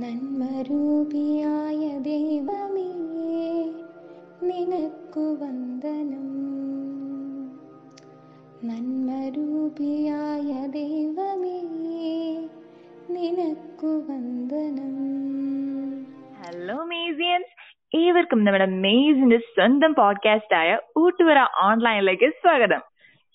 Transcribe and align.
നന്മരൂപിയായ 0.00 1.98
ദൈവമേ 1.98 2.92
നിനക്കു 4.42 5.20
വന്ദനം. 5.20 6.26
നന്മരൂപിയായ 8.68 10.66
ദൈവമേ 10.66 11.60
നിനക്കു 13.10 13.86
വന്ദനം. 13.86 14.94
ഹലോ 16.42 16.84
മേസിയൻസ് 16.84 17.76
ഏവർക്കും 17.96 18.44
നമ്മുടെ 18.44 18.66
മേസിന്റെ 18.66 19.36
സ്വന്തം 19.36 19.94
പോഡ്കാസ്റ്റ് 19.94 20.56
ആയ 20.56 20.78
ഊട്ടുവര 20.98 21.38
ഓൺലൈനിലേക്ക് 21.62 22.30
സ്വാഗതം. 22.30 22.80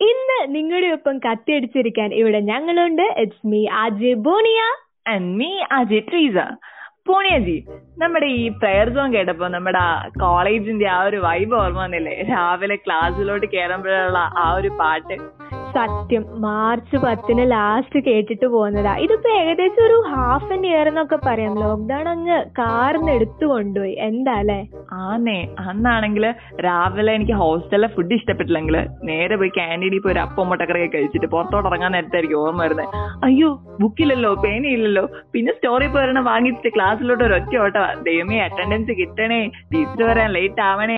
ഇന്ന് 0.01 0.55
നിങ്ങളുടെ 0.55 0.87
ഒപ്പം 0.87 1.19
കത്തിയടിച്ചിരിക്കാൻ 1.19 2.13
ഇവിടെ 2.13 2.39
ഞങ്ങളുണ്ട്. 2.39 3.01
ഇറ്റ്സ് 3.01 3.47
മീ 3.47 3.67
ആജെ 3.67 4.13
ബോണിയ. 4.13 4.84
ആൻഡ് 5.07 5.31
പൂണിയജി 7.07 7.57
നമ്മുടെ 7.97 8.25
ഈ 8.25 8.49
പ്രയർ 8.49 8.89
സോങ് 8.89 9.13
കേട്ടപ്പോ 9.13 9.47
നമ്മുടെ 9.47 9.83
കോളേജിന്റെ 10.19 10.85
ആ 10.85 11.01
ഒരു 11.01 11.17
വൈബ് 11.17 11.55
ഓർമ്മ 11.55 11.79
വന്നില്ലേ? 11.79 12.15
രാവിലെ 12.29 12.75
ക്ലാസ്സിലോട്ട് 12.75 13.45
കയറുമ്പോഴുള്ള 13.45 14.17
ആ 14.17 14.53
ഒരു 14.53 14.67
പാട്ട്. 14.67 15.17
സത്യം. 15.77 16.25
മാർച്ച് 16.41 16.97
പത്തിന് 16.97 17.51
ലാസ്റ്റ് 17.51 17.99
കേട്ടിട്ട് 18.05 18.45
പോകുന്നതാ. 18.45 18.95
ഇതിപ്പോ 18.95 19.29
ഏകദേശം 19.41 19.81
ഒരു 19.85 19.97
ഹാഫ് 20.09 20.51
ആൻ 20.53 20.65
ഇയർ 20.67 20.87
എന്നൊക്കെ 20.87 21.17
പറയാം. 21.25 21.53
ലോക്ക്ഡൌൺ 21.59 22.09
അങ്ങ് 22.09 22.43
കാർന്ന് 22.59 23.11
എടുത്തു 23.11 23.45
കൊണ്ടുപോയി. 23.45 23.95
എന്താ 23.99 24.33
അല്ലേ 24.33 24.59
ആന്നേ. 24.91 25.39
അന്നാണെങ്കിൽ 25.59 26.25
രാവിലെ 26.65 27.13
എനിക്ക് 27.13 27.31
ഹോസ്റ്റലിലെ 27.31 27.87
ഫുഡ് 27.87 28.13
ഇഷ്ടപ്പെട്ടില്ലെങ്കിൽ 28.13 28.77
നേരെ 29.03 29.35
പോയി 29.35 29.49
ക്യാന്റീനിൽ 29.49 29.99
പോയി 29.99 30.13
ഒരു 30.13 30.19
അപ്പം 30.19 30.49
മുട്ടക്കറിയൊക്കെ 30.49 30.97
കഴിച്ചിട്ട് 30.97 31.25
പുറത്തോട്ട് 31.25 31.69
ഇറങ്ങാൻ 31.69 31.91
നേരത്തായിരിക്കും 31.91 32.39
ഓർമ്മ 32.39 32.63
വരുന്നത് 32.63 32.89
അയ്യോ 33.23 33.49
ബുക്കില്ലല്ലോ 33.79 34.33
പേനയില്ലല്ലോ 34.35 35.05
പിന്നെ 35.33 35.53
സ്റ്റോറി 35.53 35.87
പോരണ 35.87 36.19
വാങ്ങിച്ചിട്ട് 36.19 36.75
ക്ലാസ്സിലോട്ട് 36.75 37.23
ഒരു 37.23 37.33
ഒറ്റ 37.33 37.57
ഓട്ടവാ 37.57 37.93
ദൈവമേ 37.93 38.39
അറ്റൻഡൻസ് 38.39 38.91
കിട്ടണേ. 38.91 39.41
ടീച്ചർ 39.73 40.03
വരാൻ 40.03 40.31
ലേറ്റ് 40.31 40.61
ആവണേ. 40.61 40.95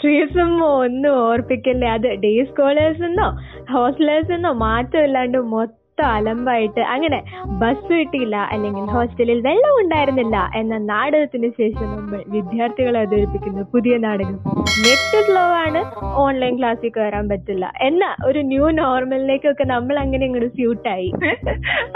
ഒന്നും 0.77 1.11
ഓർപ്പിക്കല്ലേ? 1.29 1.87
അത് 1.89 2.07
ഡേ 2.15 2.31
സ്കോളേഴ്സ് 2.43 3.01
എന്നോ 3.01 3.27
ഹോസ്റ്റലേഴ്സ് 3.73 4.31
എന്നോ 4.31 4.51
മാറ്റമില്ലാണ്ട് 4.67 5.39
മൊത്തം 5.51 5.83
അലമ്പായിട്ട് 6.15 6.81
അങ്ങനെ 6.93 7.17
ബസ് 7.61 7.87
കിട്ടിയില്ല 7.91 8.37
അല്ലെങ്കിൽ 8.53 8.83
ഹോസ്റ്റലിൽ 8.95 9.39
വെള്ളം 9.47 9.75
ഉണ്ടായിരുന്നില്ല 9.81 10.37
എന്ന 10.59 10.77
നാടകത്തിന് 10.89 11.49
ശേഷം 11.59 11.87
നമ്മൾ 11.93 12.19
വിദ്യാർത്ഥികളെ 12.35 12.99
അവതരിപ്പിക്കുന്ന 13.01 13.61
പുതിയ 13.73 13.93
നാടകം. 14.05 14.35
നെറ്റ് 14.83 15.21
സ്ലോ 15.27 15.45
ആണ് 15.63 15.79
ഓൺലൈൻ 16.23 16.53
ക്ലാസ്സിൽ 16.59 16.91
കയറാൻ 16.97 17.25
പറ്റില്ല 17.31 17.65
എന്ന 17.87 18.03
ഒരു 18.27 18.41
ന്യൂ 18.51 18.67
നോർമലിലേക്കൊക്കെ 18.81 19.67
നമ്മൾ 19.73 19.97
അങ്ങനെ 20.03 20.25
ഇങ്ങോട്ട് 20.27 20.51
സ്യൂട്ടായി 20.57 21.09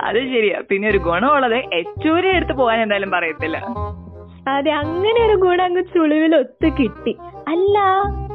അത് 0.07 0.19
ശരിയാ. 0.33 0.59
പിന്നെ 0.71 0.87
ഒരു 0.93 1.01
ഗുണമുള്ളത് 1.09 1.59
എച്ചൂരെ 1.81 2.31
എടുത്ത് 2.37 2.55
പോകാൻ 2.61 2.79
എന്തായാലും 2.85 3.13
പറയത്തില്ല. 3.17 3.57
അതെ 4.47 4.71
അങ്ങനെ 4.71 5.25
ഒരു 5.25 5.35
ഗുണം 5.35 5.63
അങ്ങ് 5.63 5.83
ചുളിവിൽ 5.83 6.35
ഒത്തു 6.35 6.67
കിട്ടി. 6.69 7.17
അല്ല 7.47 7.79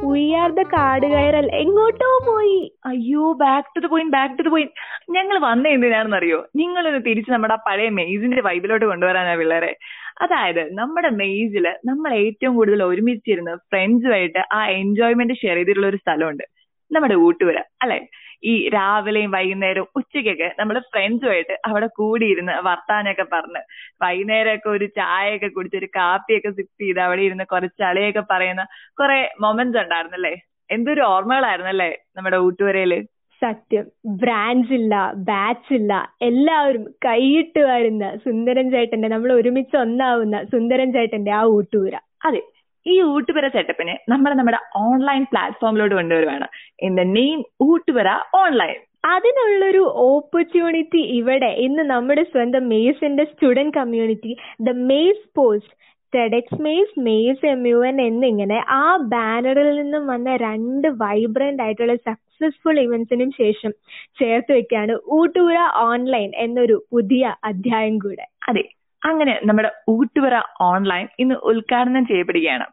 ഉയർന്ന 0.03 0.63
കാട് 0.63 1.05
കയറൽ 1.05 1.49
എങ്ങോട്ടോ 1.53 2.23
പോയി. 2.27 2.77
അയ്യോ 2.85 3.33
back 3.33 3.67
to 3.75 3.79
the 3.79 3.89
point 3.89 4.11
back 4.11 4.39
to 4.39 4.43
the 4.43 4.47
point 4.47 4.73
ഞങ്ങൾ 5.11 5.39
വന്ന 5.39 5.67
എന്തിനാണെന്ന് 5.67 6.17
അറിയോ 6.17 6.45
നിങ്ങളൊന്ന് 6.55 7.05
തിരിച്ച് 7.05 7.31
നമ്മുടെ 7.31 7.53
ആ 7.53 7.57
പഴയ 7.67 7.89
മെയ്സിന്റെ 7.89 8.41
വൈബിലോട്ട് 8.41 8.85
കൊണ്ടുവരാനാ 8.85 9.35
പിള്ളേരെ. 9.35 9.77
അതായത് 10.21 10.73
നമ്മുടെ 10.73 11.09
മെയ്സിൽ 11.09 11.75
നമ്മൾ 11.85 12.13
ഏറ്റവും 12.13 12.55
കൂടുതൽ 12.55 12.83
ഒരുമിച്ചിരുന്ന് 12.83 13.55
ഫ്രണ്ട്സുമായിട്ട് 13.55 14.39
ആ 14.53 14.69
എൻജോയ്മെന്റ് 14.69 15.33
ഷെയർ 15.33 15.55
ചെയ്തിട്ടുള്ള 15.55 15.87
ഒരു 15.87 15.97
സ്ഥലമുണ്ട്. 15.97 16.43
നമ്മുടെ 16.91 17.15
ഊട്ടുപുര 17.15 17.57
അല്ലെ? 17.81 18.07
ഈ 18.43 18.53
രാവിലെയും 18.69 19.31
വൈകുന്നേരവും 19.31 19.89
ഉച്ചയ്ക്കൊക്കെ 19.99 20.49
നമ്മൾ 20.59 20.75
ഫ്രണ്ട്സുമായിട്ട് 20.91 21.55
അവിടെ 21.69 21.87
കൂടിയിരുന്ന് 21.99 22.53
വർത്താനൊക്കെ 22.69 23.25
പറഞ്ഞ്. 23.33 23.61
വൈകുന്നേരമൊക്കെ 24.01 24.69
ഒരു 24.69 24.87
ചായയൊക്കെ 24.99 25.49
കുടിച്ച് 25.49 25.77
ഒരു 25.77 25.89
കാപ്പിയൊക്കെ 25.97 26.51
സിപ്പ് 26.57 26.81
ചെയ്ത് 26.83 27.01
അവിടെ 27.05 27.21
ഇരുന്ന് 27.21 27.45
കുറച്ച് 27.53 27.77
ചളിയൊക്കെ 27.83 28.23
പറയുന്ന 28.31 28.65
കുറെ 29.01 29.19
മൊമെന്റ്സ് 29.45 29.81
ഉണ്ടായിരുന്നല്ലേ? 29.83 30.33
എന്തൊരു 30.69 31.01
ഓർമ്മകളായിരുന്നല്ലേ 31.13 31.91
നമ്മുടെ 32.17 32.39
ഊട്ടുവരയിൽ 32.47 32.93
സത്യം. 33.41 33.85
ബ്രാഞ്ച് 34.21 34.73
ഇല്ല 34.73 34.93
ബാച്ച് 35.27 35.73
ഇല്ല 35.73 35.93
എല്ലാവരും 36.21 36.85
കൈയിട്ട് 37.05 37.61
വരുന്ന 37.71 38.05
സുന്ദരൻ 38.23 38.67
ചേട്ടന്റെ 38.71 39.07
നമ്മൾ 39.07 39.31
ഒരുമിച്ച് 39.39 39.75
ഒന്നാവുന്ന 39.77 40.37
സുന്ദരൻ 40.53 40.91
ചേട്ടന്റെ 40.95 41.33
ആ 41.39 41.43
ഊട്ടൂര 41.57 41.93
അതെ. 42.27 42.41
ഈ 42.87 43.01
ഊട്ടുപുര 43.01 43.47
സെറ്റപ്പിനെ 43.47 43.99
നമ്മൾ 44.09 44.33
നമ്മുടെ 44.33 44.59
ഓൺലൈൻ 44.75 45.23
പ്ലാറ്റ്ഫോമിലോട് 45.23 45.95
കൊണ്ടുവരുവാണ്. 45.95 46.47
In 46.79 46.95
the 46.95 46.99
name 46.99 47.43
Oottupura 47.61 48.07
online 48.35 48.75
അതിനുള്ളൊരു 49.05 49.83
ഓപ്പർച്യൂണിറ്റി 49.95 50.97
ഇവിടെ 50.97 51.45
ഇന്ന് 51.45 51.83
നമ്മുടെ 51.83 52.23
സ്വന്തം 52.23 52.69
മേസിന്റെ 52.69 53.23
student 53.23 53.73
community 53.73 54.37
the 54.61 54.69
MACE 54.69 55.29
post 55.35 55.73
TEDx 56.15 56.61
MACE 56.61 56.99
MACE 56.99 57.45
M 57.45 57.67
U 57.67 57.87
N 57.87 58.01
എന്നിങ്ങനെ 58.01 58.63
ആ 58.69 58.97
ബാനറിൽ 58.97 59.75
നിന്നും 59.75 60.07
വന്ന 60.07 60.35
രണ്ട് 60.35 60.87
വൈബ്രന്റ് 60.87 61.63
ആയിട്ടുള്ള 61.63 61.95
സക്സസ്ഫുൾ 61.95 62.79
ഇവന്റ്സിനും 62.79 63.31
ശേഷം 63.31 63.71
ചേർത്ത് 64.19 64.51
വെക്കാണ് 64.51 64.97
ഊട്ടൂര 65.09 65.57
ഓൺലൈൻ 65.75 66.31
എന്നൊരു 66.35 66.83
പുതിയ 66.91 67.35
അധ്യായം 67.43 67.97
കൂടെ. 67.97 68.25
അതെ. 68.49 68.63
അങ്ങനെ 69.01 69.39
നമ്മുടെ 69.45 69.71
ഊട്ടുപുര 69.89 70.35
ഓൺലൈൻ 70.61 71.07
ഇന്ന് 71.19 71.35
ഉദ്ഘാടനം 71.35 72.05
ചെയ്യപ്പെടുകയാണ്. 72.05 72.65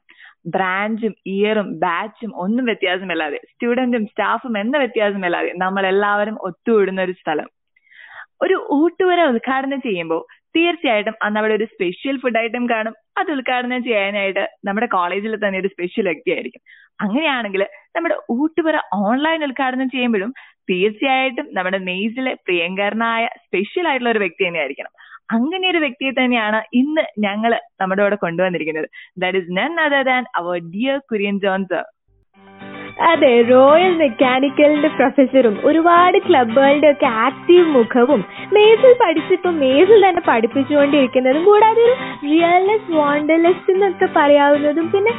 ബ്രാഞ്ചും 0.47 1.15
ഇയറും 1.27 1.69
ബാച്ചും 1.79 2.31
ഒന്നും 2.37 2.65
വ്യത്യാസമില്ലാതെ 2.65 3.37
സ്റ്റുഡന്റും 3.37 4.07
സ്റ്റാഫും 4.07 4.59
എന്ന 4.59 4.79
വ്യത്യാസമില്ലാതെ 4.79 5.53
നമ്മൾ 5.57 5.87
എല്ലാവരും 5.87 6.37
ഒത്തുകൂടുന്ന 6.43 7.03
ഒരു 7.03 7.13
സ്ഥലം. 7.13 7.49
ഒരു 8.43 8.57
ഊട്ടുവര 8.73 9.21
ഉദ്ഘാടനം 9.23 9.81
ചെയ്യുമ്പോൾ 9.81 10.23
തീർച്ചയായിട്ടും 10.57 11.15
അന്ന് 11.23 11.39
അവിടെ 11.41 11.55
ഒരു 11.55 11.65
സ്പെഷ്യൽ 11.65 12.17
ഫുഡ് 12.23 12.39
ഐറ്റം 12.39 12.65
കാണും. 12.71 12.95
അത് 13.19 13.31
ഉദ്ഘാടനം 13.33 13.85
ചെയ്യാനായിട്ട് 13.85 14.49
നമ്മുടെ 14.67 14.87
കോളേജിൽ 14.87 15.37
തന്നെ 15.37 15.59
ഒരു 15.59 15.69
സ്പെഷ്യൽ 15.69 16.07
വ്യക്തി 16.09 16.31
ആയിരിക്കും. 16.31 16.63
അങ്ങനെയാണെങ്കിൽ 17.01 17.63
നമ്മുടെ 17.97 18.17
ഊട്ടുപുര 18.31 18.77
ഓൺലൈൻ 18.95 19.45
ഉദ്ഘാടനം 19.45 19.89
ചെയ്യുമ്പോഴും 19.89 20.33
തീർച്ചയായിട്ടും 20.71 21.47
നമ്മുടെ 21.53 21.79
മെയ്സിലെ 21.79 22.35
പ്രിയങ്കരനായ 22.35 23.27
സ്പെഷ്യൽ 23.27 23.89
ആയിട്ടുള്ള 23.89 24.11
ഒരു 24.11 24.19
വ്യക്തി 24.19 24.49
തന്നെയായിരിക്കണം. 24.49 24.94
അങ്ങനെ 25.33 25.71
ഒരു 25.71 25.79
വ്യക്തിയെ 25.79 26.11
തന്നെയാണ് 26.11 26.63
ഇന്ന് 26.75 27.01
ഞങ്ങൾ 27.19 27.61
നമ്മുടെ 27.81 28.03
കൂടെ 28.03 28.17
കൊണ്ടുവന്നിരിക്കുന്നത്. 28.17 28.89
That 29.19 29.39
is 29.39 29.57
none 29.57 29.81
other 29.81 30.03
than 30.03 30.25
our 30.37 30.59
dear 30.59 30.99
Kurian 30.99 31.41
Johns 31.41 31.83
അതെ 33.01 33.43
റോയൽ 33.43 33.97
മെക്കാനിക്കലിന്റെ 33.97 34.89
പ്രൊഫസറും 34.89 35.61
ഒരുപാട് 35.65 36.19
ക്ലബുകളുടെ 36.19 36.91
ഒക്കെ 36.91 37.07
ആക്റ്റീവ് 37.07 37.67
മുഖവും 37.67 38.25
മേസിൽ 38.53 38.95
പഠിച്ചിപ്പോ 39.01 39.51
മേസിൽ 39.51 40.09
തന്നെ 40.09 40.23
പഠിപ്പിച്ചുകൊണ്ടിരിക്കുന്നതും 40.29 41.45
കൂടാതെ 41.45 41.83
ഒരു 41.83 41.95
റിയൽനെസ് 42.25 42.93
വാണ്ടലെസ് 42.93 43.71
എന്നൊക്കെ 43.71 44.09
പറയാവുന്നതും 44.17 44.91
പിന്നെ 44.91 45.13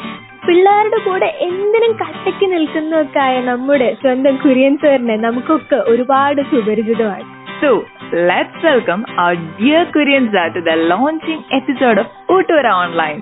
പിള്ളേരുടെ 0.48 1.06
കൂടെ 1.06 1.26
എന്തിനും 1.26 1.92
കട്ടയ്ക്ക് 1.92 2.54
നിൽക്കുന്നതൊക്കെ 2.54 3.20
ആയ 3.20 3.42
നമ്മുടെ 3.42 3.94
സ്വന്തം 3.94 4.36
കുര്യൻ 4.36 4.78
സാറിനെ 4.78 5.16
നമുക്കൊക്കെ 5.18 5.76
ഒരുപാട് 5.76 6.42
സുപരിചിതമാണ്. 6.42 7.36
So, 7.62 7.95
let's 8.12 8.54
welcome 8.64 9.06
our 9.18 9.36
dear 9.58 9.90
Korean 9.92 10.30
sir 10.32 10.54
to 10.54 10.62
the 10.62 10.76
launching 10.86 11.44
episode 11.52 11.98
of 11.98 12.08
Utura 12.30 12.74
Online. 12.76 13.22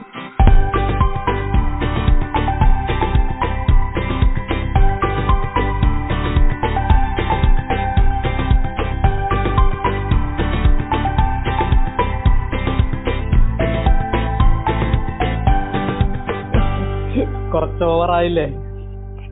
കുറച്ച് 17.53 17.83
ഓവറായില്ലേ 17.93 18.45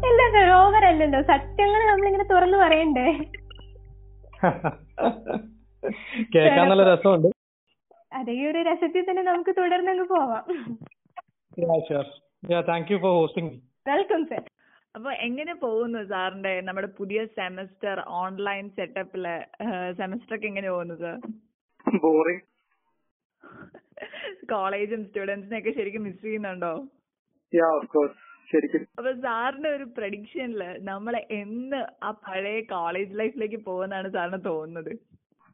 ഇല്ല 0.07 0.21
ഓവർ 0.57 0.83
അല്ലല്ലോ 0.85 1.21
സത്യങ്ങൾ 1.31 1.81
നമ്മളിങ്ങനെ 1.85 2.25
തുറന്നു 2.31 2.57
പറയണ്ടേ 2.57 3.05
കേൾക്കാൻ 6.35 6.65
നല്ല 6.69 6.83
രസമുണ്ട്. 6.89 7.27
അതെ 8.13 8.31
ഈ 8.39 8.41
ഒരു 8.47 8.59
രസത്തിൽ 8.69 9.03
തന്നെ 9.09 9.23
നമുക്ക് 9.23 9.53
തുടർന്നങ്ങ് 9.57 10.05
പോവാം. 10.13 10.43
Thank 12.69 12.91
you 12.91 12.97
for 13.03 13.13
hosting 13.19 13.51
welcome 13.89 14.21
sir 14.25 14.41
അപ്പൊ 14.95 15.09
എങ്ങനെ 15.27 15.53
പോകുന്നു 15.53 15.99
സാറിന്റെ 16.03 16.53
നമ്മുടെ 16.61 16.89
പുതിയ 16.97 17.19
സെമസ്റ്റർ 17.25 17.99
ഓൺലൈൻ 18.21 18.65
സെറ്റപ്പിൽ? 18.69 19.25
സെമസ്റ്റർ 19.97 20.35
ഒക്കെ 20.35 20.47
എങ്ങനെ 20.51 20.69
പോകുന്നു 20.71 20.95
സാർ 20.95 21.17
ബോറിംഗ് 22.05 22.43
കോളേജും 24.51 25.01
സ്റ്റുഡൻസിനെ 25.05 25.59
ഒക്കെ 25.59 25.71
ശരിക്കും 25.77 26.03
മിസ് 26.03 26.21
ചെയ്യുന്നുണ്ടോ? 26.21 26.73
യാ 27.53 27.67
ഓഫ് 27.77 27.89
കോഴ്സ് 27.95 28.19
ശരിക്കും. 28.51 28.83
അപ്പൊ 28.99 29.11
സാറിന്റെ 29.25 29.69
ഒരു 29.77 29.85
പ്രഡിക്ഷനിൽ 29.97 30.61
നമ്മൾ 30.89 31.13
എന്ന് 31.41 31.79
ആ 32.07 32.11
പഴയ 32.27 32.59
കോളേജ് 32.73 33.17
ലൈഫിലേക്ക് 33.21 33.61
പോകുന്നാണ് 33.69 34.09
സാറിന് 34.17 34.41
തോന്നുന്നത്? 34.51 34.93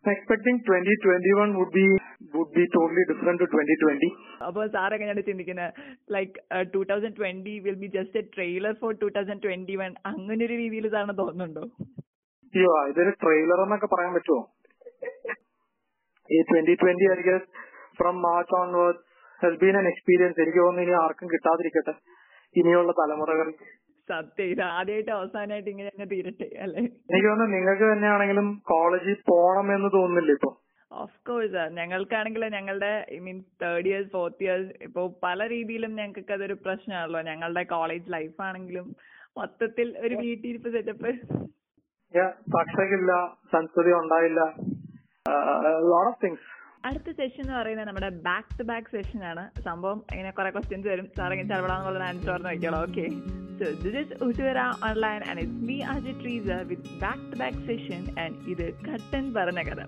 Expecting 0.05 0.57
2021 0.65 1.63
be 1.75 1.85
would 2.33 2.53
be 2.57 2.63
totally 2.75 3.03
different 3.09 3.41
to 3.41 3.47
twenty 3.53 3.75
2020 3.77 4.09
അപ്പൊ 4.47 4.61
സാർ 4.75 4.93
എങ്ങനെയാണ് 4.95 5.23
ചിന്തിക്കുന്നത് 5.29 5.79
like 6.15 6.33
two 6.75 6.81
thousand 6.91 7.17
twenty 7.19 7.55
will 7.65 7.77
be 7.81 7.89
just 7.95 8.19
a 8.21 8.23
trailer 8.35 8.73
for 8.81 8.91
two 9.01 9.07
thousand 9.17 9.43
twenty 9.45 9.75
one 9.81 9.91
അങ്ങനെ 10.11 10.41
ഒരു 10.47 10.55
രീതിയിൽ 10.63 10.87
സാറിന് 10.95 11.15
തോന്നുന്നുണ്ടോ? 11.21 11.63
അയ്യോ 12.53 12.73
ഇതൊരു 12.91 13.13
ട്രെയിലർ 13.23 13.61
എന്നൊക്കെ 13.65 13.89
പറയാൻ 13.95 14.13
പറ്റുമോ 14.17 14.39
ഈ 16.29 16.39
twenty 16.51 16.75
twenty 16.83 17.07
I 17.11 17.19
guess 17.27 17.49
from 17.99 18.15
March 18.27 18.55
onwards 18.61 19.03
hell been 19.39 19.59
been 19.65 19.77
an 19.81 19.87
experience 19.91 20.39
എനിക്ക് 20.43 20.61
തോന്നുന്നു 20.63 20.85
ഇനി 20.85 20.95
ആർക്കും 21.03 21.27
കിട്ടാതിരിക്കട്ടെ. 21.33 21.93
ഇനിയുള്ള 22.55 22.91
തലമുറകൾ. 22.91 23.47
സത്യം. 24.09 24.45
ഇത് 24.45 24.61
ആദ്യമായിട്ട് 24.61 25.11
അവസാനമായിട്ട് 25.11 25.69
ഇങ്ങനെ 25.69 25.89
അങ്ങ് 25.93 26.09
തീരട്ടെ 26.11 26.47
അല്ലെ? 26.61 26.79
എനിക്ക് 27.11 27.27
തോന്നുന്നു 27.27 27.55
നിങ്ങൾക്ക് 27.55 27.83
തന്നെയാണെങ്കിലും 27.83 28.61
കോളേജിൽ 28.65 29.17
പോണം 29.29 29.75
എന്ന് 29.75 29.89
തോന്നുന്നില്ല 29.93 30.31
ഇപ്പൊ. 30.31 30.51
ഓഫ് 30.91 31.17
കോഴ്സ് 31.27 31.63
ഞങ്ങൾക്കാണെങ്കിൽ 31.79 32.45
ഞങ്ങളുടെ 32.45 33.05
I 33.13 33.19
mean 33.19 33.43
third 33.61 33.87
years 33.87 34.11
fourth 34.11 34.43
years 34.43 34.83
ഇപ്പോ 34.83 35.19
പല 35.23 35.47
രീതിയിലും 35.47 35.95
ഞങ്ങൾക്ക് 35.95 36.33
അതൊരു 36.33 36.53
പ്രശ്നമാണല്ലോ. 36.65 37.21
ഞങ്ങളുടെ 37.21 37.63
കോളേജ് 37.63 38.13
ലൈഫ് 38.13 38.41
ആണെങ്കിലും 38.41 38.95
മൊത്തത്തിൽ 39.37 39.97
ഒരു 39.97 40.15
വീട്ടിരിപ്പ് 40.15 40.69
സെറ്റപ്പ് 40.69 41.11
സാക്ഷരയില്ല 42.53 43.13
സംസ്കൃതി 43.53 43.91
ഉണ്ടായില്ല. 43.91 44.41
ലോട്ട് 45.91 46.09
ഓഫ് 46.11 46.21
തിങ്സ് 46.23 46.47
അടുത്ത 46.87 47.09
സെഷൻ 47.19 47.41
എന്ന് 47.43 47.53
പറയുന്നത് 47.59 47.87
നമ്മുടെ 47.87 48.09
ബാക്ക് 48.27 48.59
ടു 48.59 48.63
ബാക്ക് 48.63 48.91
സെഷൻ 48.95 49.21
ആണ്. 49.31 49.43
സംഭവം 49.61 49.99
ഇങ്ങനെ 50.13 50.31
കുറെ 50.31 50.49
ക്വസ്റ്റ്യൻസ് 50.49 50.87
വരും. 50.87 51.07
സാർ 51.17 51.31
ഇങ്ങനെ 51.33 51.49
ചെലവിടാന്നുള്ള 51.49 52.03
ആൻസർ 52.11 52.31
പറഞ്ഞു 52.31 52.47
വയ്ക്കണം 52.47 52.79
okay 52.87 53.05
so 53.59 53.65
this 53.83 53.97
is 54.01 54.15
ഉസുവര 54.23 54.59
online 54.89 55.21
and 55.29 55.41
it's 55.45 55.63
me 55.69 55.77
RJ 55.93 56.13
Treesa 56.21 56.49
with 56.71 56.99
back 57.01 57.25
to 57.31 57.37
back 57.43 57.61
session 57.69 58.03
and 58.23 58.37
ഇത് 58.53 58.65
കട്ടൻ 58.87 59.33
പറഞ്ഞ 59.33 59.61
കഥ. 59.69 59.81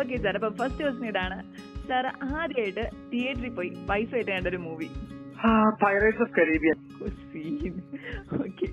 ഓക്കെ 0.00 0.16
സാർ 0.16 0.34
അപ്പൊ 0.40 0.50
ഫസ്റ്റ് 0.60 0.82
ക്വസ്റ്റ്യൻ 0.84 1.08
ഇതാണ്. 1.12 1.38
സാർ 1.88 2.06
ആദ്യമായിട്ട് 2.40 2.84
തിയേറ്ററിൽ 3.12 3.50
പോയി 3.50 3.70
പൈസ 3.90 4.14
ആയിട്ട് 4.14 4.30
കണ്ട 4.30 4.46
ഒരു 4.46 4.60
movie 4.68 4.88
pirates 5.82 6.22
of 6.22 6.32
Caribbean 6.38 6.78
okay 8.42 8.66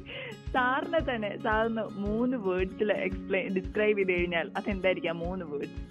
സാറിനെ 0.54 1.00
തന്നെ 1.10 1.38
സാറിന് 1.44 1.84
മൂന്ന് 2.06 2.38
വേർഡ്സിൽ 2.48 2.92
എക്സ്പ്ലെയിൻ 3.08 3.48
ഡിസ്ക്രൈബ് 3.58 3.98
ചെയ്ത് 4.00 4.12
കഴിഞ്ഞാൽ 4.12 4.48
അതെന്തായിരിക്കാം 4.58 5.18
മൂന്ന് 5.26 5.46
words 5.46 5.86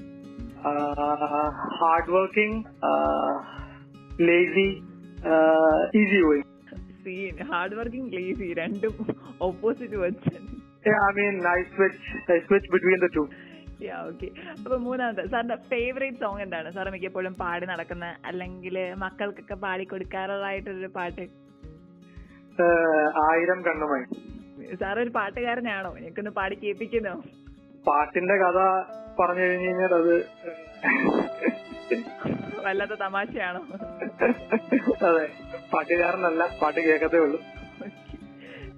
hard 1.81 2.11
working 2.11 2.59
lazy 4.29 4.69
easy 6.01 6.19
going 6.27 6.47
scene 7.05 7.37
hard 7.51 7.77
working 7.77 8.11
lazy 8.17 8.49
രണ്ടും 8.53 8.95
opposite 9.41 9.99
words 10.03 10.35
I 11.01 11.11
mean 11.19 11.37
I 11.49 11.61
switch 11.75 12.01
I 12.33 12.39
switch 12.49 12.71
between 12.75 13.01
the 13.05 13.11
two 13.17 13.25
yeah 13.87 13.97
okay 14.07 14.29
അപ്പൊ 14.57 14.77
മൂന്നാമത്തെ 14.79 15.25
സാറിന്റെ 15.33 15.57
ഫേവറേറ്റ് 15.73 16.17
സോങ് 16.17 16.43
എന്താണ്? 16.43 16.69
സാർ 16.73 16.87
മിക്കപ്പോഴും 16.91 17.35
പാടി 17.35 17.67
നടക്കുന്ന 17.67 18.07
അല്ലെങ്കിൽ 18.25 18.77
മക്കൾക്കൊക്കെ 18.97 19.57
പാടി 19.65 19.85
കൊടുക്കാറുള്ളതായിട്ടൊരു 19.85 20.91
പാട്ട്? 20.97 21.25
ആയിരം 23.27 23.59
കണ്ണുമായി. 23.63 24.07
സാർ 24.81 24.97
ഒരു 25.01 25.11
പാട്ടുകാരനാണോ? 25.11 25.91
എനിക്കൊന്ന് 26.01 26.31
പാടി 26.31 26.55
കേൾപ്പിക്കുന്നോ? 26.55 27.15
പാട്ടിന്റെ 27.87 28.37
കഥ 28.43 28.59
പറഞ്ഞു 29.19 29.45
കഴിഞ്ഞു 29.45 29.69
കഴിഞ്ഞാൽ 29.69 29.93
അത് 30.01 30.15
വല്ലാത്ത 32.67 32.95
തമാശയാണോ? 33.03 33.61
അതെ 35.09 35.25
പാട്ടുകാരനല്ല 35.73 36.43
പാട്ട് 36.61 36.81
കേൾക്കത്തേ 36.87 37.19
ഉള്ളൂ. 37.27 37.39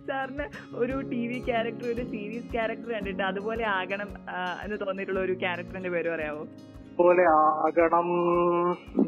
സാറിന് 0.08 0.44
ഒരു 0.82 0.94
ടി 1.10 1.22
വി 1.30 1.38
ക്യാരക്ടർ 1.48 1.86
ഒരു 1.94 2.04
സീരീസ് 2.12 2.48
ക്യാരക്ടർ 2.54 2.90
കണ്ടിട്ട് 2.96 3.22
അതുപോലെ 3.30 3.64
ആകണം 3.78 4.10
എന്ന് 4.64 4.76
തോന്നിയിട്ടുള്ള 4.82 5.20
ഒരു 5.26 5.34
ക്യാരക്ടറിന്റെ 5.42 5.90
പേര് 5.96 6.08
പറയാമോ 6.14 6.44
പോലെ 7.00 7.24
ആകണം 7.66 8.08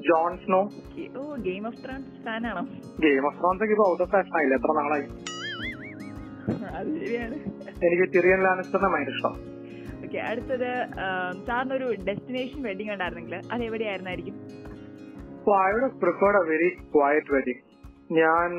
Jon 0.09 0.33
Snow. 0.43 0.61
Oh 1.21 1.23
Game 1.47 1.65
of 1.71 1.81
Thrones 1.85 2.21
fan 2.27 2.43
ആണോ 2.51 2.63
ഗെയിം 3.07 3.25
ഓഫ് 3.31 3.39
ത്രോൺസ് 3.41 3.63
ഒക്കെ 3.65 3.75
ഇപ്പൊ 3.77 3.87
ഔട്ട് 3.93 4.03
ഓഫ് 4.05 4.13
ഫാഷൻ 4.15 4.37
ആയില്ല? 4.41 4.55
എത്ര 4.61 4.73
നാളായി? 4.81 5.07
അത് 6.79 6.91
ശരിയാണ്. 7.01 7.37
എനിക്ക് 7.87 8.07
തിരിയൻ 8.15 8.41
ലാനിസ്റ്ററിനെ 8.47 8.91
ഭയങ്കര 8.95 9.15
ഇഷ്ടം. 9.17 9.35
ഓക്കെ 10.13 10.25
അടുത്തത് 10.31 10.71
സാറിനൊരു 11.47 11.87
ഡെസ്റ്റിനേഷൻ 12.09 12.59
വെഡിങ് 12.67 12.93
ഉണ്ടായിരുന്നെങ്കിൽ 12.95 13.35
അത് 13.53 13.63
എവിടെയായിരുന്നായിരിക്കും? 13.69 14.35
Preferred 16.03 16.37
a 16.41 16.43
very 16.51 16.69
quiet 16.95 17.29
ഞാൻ 18.19 18.51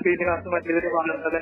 ശ്രീനിവാസ 0.00 0.44
മറ്റൊരു 0.54 0.88
പറഞ്ഞത് 0.96 1.38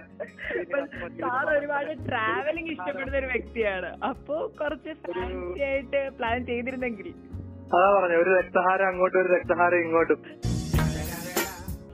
സാർ 1.22 1.46
ഒരുപാട് 1.56 1.92
ട്രാവലിംഗ് 2.08 2.70
ഇഷ്ടപ്പെടുന്ന 2.74 3.16
ഒരു 3.22 3.30
വ്യക്തിയാണ്. 3.34 3.90
അപ്പോ 4.10 4.36
കുറച്ച് 4.60 4.92
ഫാൻസി 5.06 5.62
ആയിട്ട് 5.68 6.02
പ്ലാൻ 6.18 6.38
ചെയ്തിരുന്നെങ്കിൽ. 6.50 7.08
അതാ 7.76 7.88
പറഞ്ഞ 7.96 8.16
ഒരു 8.24 8.32
രക്തഹാരം 8.40 8.88
അങ്ങോട്ടും 8.90 9.20
ഒരു 9.22 9.30
രക്തഹാരം 9.36 9.80
ഇങ്ങോട്ടും. 9.86 10.20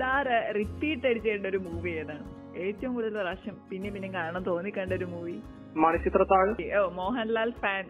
സാറ് 0.00 0.38
റിപ്പീറ്റ് 0.58 1.06
അടിച്ചേണ്ട 1.12 1.46
ഒരു 1.52 1.60
മൂവി 1.68 1.92
ഏതാണ്? 2.02 2.26
ഏറ്റവും 2.64 2.92
കൂടുതൽ 2.96 3.14
പ്രാവശ്യം 3.16 3.56
പിന്നെ 3.70 3.88
പിന്നെ 3.94 4.08
കാണാൻ 4.16 4.42
തോന്നി 4.48 4.70
കണ്ട 4.76 4.92
ഒരു 4.98 5.06
മൂവി 5.14 5.36
മണിച്ചിത്രത്താഴ്? 5.84 6.52
ഓ 6.78 6.82
മോഹൻലാൽ 6.98 7.50
ഫാൻ 7.62 7.84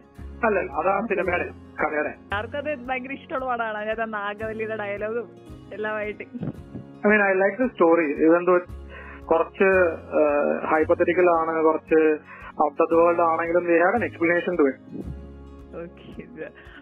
അല്ല 0.46 0.58
അതാ 0.78 0.94
സിനിമയുടെ 1.10 1.46
കഥയുടെ. 1.80 2.12
ആർക്കത് 2.38 2.70
ഭയങ്കര 2.88 3.12
ഇഷ്ടമുള്ള 3.18 3.44
പാടാണ് 3.50 3.78
അതായത് 3.82 4.06
നാഗവല്ലിയുടെ 4.14 4.76
ഡയലോഗും 4.82 5.28
എല്ലാമായിട്ട്. 5.76 6.24
I 7.04 7.10
mean 7.12 7.22
I 7.28 7.32
like 7.42 7.58
the 7.62 7.66
story 7.72 8.06
ഇതെന്തോ 8.26 8.54
കുറച്ച് 9.30 9.68
ഹൈപ്പത്തറ്റിക്കൽ 10.72 11.28
ആണ് 11.38 11.52
കുറച്ച് 11.68 12.00
ഔട്ട് 12.64 12.80
ഓഫ് 12.82 12.90
ദ 12.92 12.96
വേൾഡ് 13.00 13.24
ആണെങ്കിലും 13.30 13.64
an 13.78 14.04
explanation 14.08 14.54
to 14.60 14.66
it 14.72 15.04
okay 15.82 16.06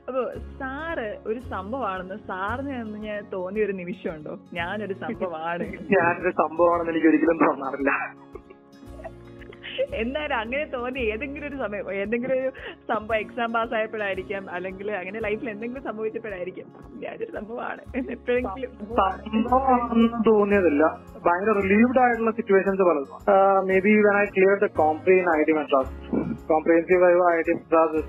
അപ്പൊ 0.08 0.22
സാറ് 0.58 1.18
ഒരു 1.26 1.40
സംഭവമാണെന്ന് 1.50 2.14
സാറിന് 2.28 2.74
എന്ന് 2.80 2.98
ഞാൻ 2.98 3.20
തോന്നിയ 3.32 3.64
ഒരു 3.64 3.72
നിമിഷമുണ്ടോ? 3.72 4.38
ഞാനൊരു 4.52 4.94
സംഭവമാണ്. 4.94 5.66
ഞാനൊരു 5.94 6.32
സംഭവമാണെന്ന് 6.42 6.92
എനിക്ക് 6.92 7.06
ഒരിക്കലും 7.06 7.38
തോന്നാറില്ല. 7.46 7.90
എന്തായാലും 9.94 10.36
അങ്ങനെ 10.38 10.64
തോന്നി 10.64 11.00
ഏതെങ്കിലും 11.12 11.46
ഒരു 11.48 11.56
സമയം 11.56 11.94
ഏതെങ്കിലും 11.94 12.34
ഒരു 12.38 12.50
സംഭവം 12.88 13.16
എക്സാം 13.16 13.52
പാസ് 13.52 13.74
ആയപ്പോഴായിരിക്കാം 13.74 14.50
അല്ലെങ്കിൽ 14.50 14.92
അങ്ങനെ 14.92 15.20
ലൈഫിൽ 15.20 15.50
എന്തെങ്കിലും 15.50 15.82
സംഭവിച്ചപ്പോഴായിരിക്കാം. 15.82 16.68
ഞാനൊരു 17.02 17.32
സംഭവമാണ്. 17.32 17.82
എപ്പോഴെങ്കിലും. 18.10 18.70
തോന്നിയതില്ല. 20.28 20.84
ഭയങ്കര 21.26 21.54
റിലീവ്ഡ് 21.62 21.98
ആയിട്ടുള്ള 21.98 22.30
സിറ്റുവേഷൻസ് 22.30 22.82
പലതും 22.82 23.18
maybe 23.80 23.94
when 24.08 24.18
I 24.22 24.26
clear 24.36 24.58
the 24.64 24.70
compre 24.76 25.24
I 25.38 25.42
T 25.42 25.52
Madras 25.52 25.92
comprehensive 26.52 27.04
I 27.32 27.40
T 27.40 27.52
Madras 27.52 28.02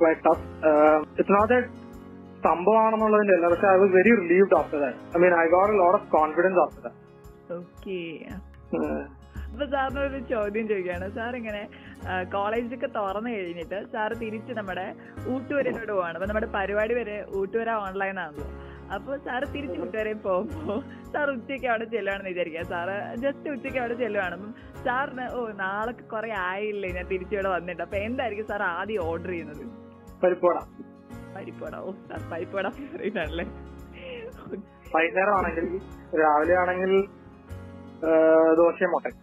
quite 0.00 0.22
tough 0.28 0.46
it's 1.18 1.34
not 1.38 1.58
സംഭവമാണെന്നുള്ളതിന്റെ 2.48 3.34
അല്ല 3.36 3.48
പക്ഷെ 3.52 3.68
I 3.74 3.76
was 3.82 3.92
very 3.98 4.14
relieved 4.22 4.56
after 4.60 4.78
that 4.84 4.98
I 5.16 5.20
mean 5.24 5.34
I 5.42 5.46
got 5.56 5.74
lot 5.82 5.96
of 6.00 6.08
confidence 6.16 6.60
after 6.64 6.82
that 6.86 7.00
okay 7.60 8.00
അപ്പൊ 9.54 9.66
സാറിനൊരു 9.72 10.18
ചോദ്യം 10.30 10.64
ചോദിക്കുകയാണ്. 10.70 11.06
Sir 11.16 11.32
ഇങ്ങനെ 11.40 11.60
കോളേജൊക്കെ 12.32 12.88
തുറന്നു 12.96 13.30
കഴിഞ്ഞിട്ട് 13.34 13.78
സാർ 13.92 14.10
തിരിച്ച് 14.22 14.52
നമ്മുടെ 14.58 14.86
ഊട്ടുവരനോട് 15.32 15.92
പോവാണ്. 15.92 16.14
അപ്പൊ 16.18 16.28
നമ്മുടെ 16.30 16.48
പരിപാടി 16.56 16.94
വരെ 16.98 17.16
ഊട്ടുവര 17.40 17.70
ഓൺലൈൻ 17.84 18.16
ആണല്ലോ. 18.22 18.46
അപ്പൊ 18.94 19.12
സാറ് 19.26 19.46
തിരിച്ച് 19.54 19.78
ഊട്ടുവരെ 19.84 20.14
പോകുമ്പോ 20.26 20.74
സാർ 21.12 21.26
ഉച്ചയ്ക്ക് 21.36 21.68
അവിടെ 21.72 21.86
ചെല്ലുവാണെന്ന് 21.94 22.32
വിചാരിക്കുക. 22.32 22.64
സാറ് 22.72 22.96
ജസ്റ്റ് 23.24 23.48
ഉച്ചയ്ക്ക് 23.54 23.80
അവിടെ 23.84 23.96
ചെല്ലുവാണ്. 24.02 24.34
അപ്പം 24.38 24.52
സാറിന് 24.86 25.26
ഓ 25.36 25.46
നാളെ 25.62 25.94
കുറെ 26.14 26.32
ആയില്ലേ 26.50 26.90
ഞാൻ 26.98 27.06
തിരിച്ചിവിടെ 27.12 27.52
വന്നിട്ട്. 27.56 27.82
അപ്പൊ 27.86 27.98
എന്തായിരിക്കും 28.08 28.48
സാർ 28.52 28.64
ആദ്യം 28.74 29.04
ഓർഡർ 29.10 29.32
ചെയ്യുന്നത്? 29.34 29.64
പരിപ്പോട 30.22 30.56
പരിപ്പട 31.36 31.74
ഓ 31.86 31.90
പരിപ്പട 32.32 32.66
ഫേവറേറ്റ് 32.78 33.20
ആണല്ലേ 33.24 33.46
വൈകുന്നേരം 34.94 35.34
ആണെങ്കിൽ 35.38 35.66
രാവിലെ 36.22 36.54
ആണെങ്കിൽ 36.62 36.92
ദോശയും 38.60 38.90
മുട്ടയും. 38.94 39.18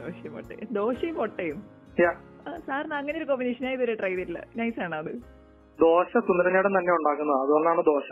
ദോശയും 0.00 0.32
മുട്ടയും. 0.34 0.66
ദോശയും 0.78 1.16
മുട്ടയും. 1.20 1.58
സാറിന് 2.66 2.94
അങ്ങനെ 2.98 3.16
ഒരു 3.20 3.26
കോമ്പിനേഷൻ 3.30 3.62
ഞാൻ 3.66 3.74
ഇതുവരെ 3.76 3.94
ട്രൈ 4.00 4.10
ചെയ്തിട്ടില്ല. 4.10 4.40
നൈസ് 4.60 4.80
ആണ് 4.84 4.94
അത്? 5.00 5.10
ദോശ 5.78 6.10
സുന്ദരനേടം 6.28 6.72
തന്നെ 6.78 6.92
ഉണ്ടാക്കുന്നത്. 6.98 7.38
അതുകൊണ്ടാണ് 7.44 7.82
ദോശ 7.90 8.08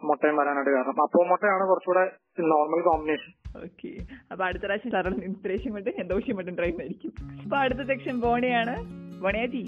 മുട്ടയും 0.00 0.36
വരാനായിട്ട് 0.40 0.72
കാരണം. 0.76 1.02
അപ്പോ 1.06 1.20
മുട്ടയാണ് 1.30 1.64
കുറച്ചുകൂടെ 1.70 2.04
നോർമൽ 2.52 2.82
കോമ്പിനേഷൻ 2.88 3.32
ഓക്കെ 3.64 3.90
അപ്പൊ 4.32 4.42
അടുത്ത 4.46 4.64
പ്രാവശ്യം 4.64 4.92
സാറിന് 4.94 5.24
ഇൻസ്പിറേഷൻ 5.30 5.72
കൊണ്ട് 5.76 5.90
ദോശയും 6.12 6.36
മട്ടും 6.38 6.56
ട്രൈ 6.60 6.70
ആയിരിക്കും 6.84 7.12
അപ്പൊ 7.42 7.56
അടുത്ത 7.64 7.82
സെക്ഷൻ 7.92 8.16
ബോണിയാണ്. 8.26 8.74
ബോണിയാറ്റി 9.24 9.62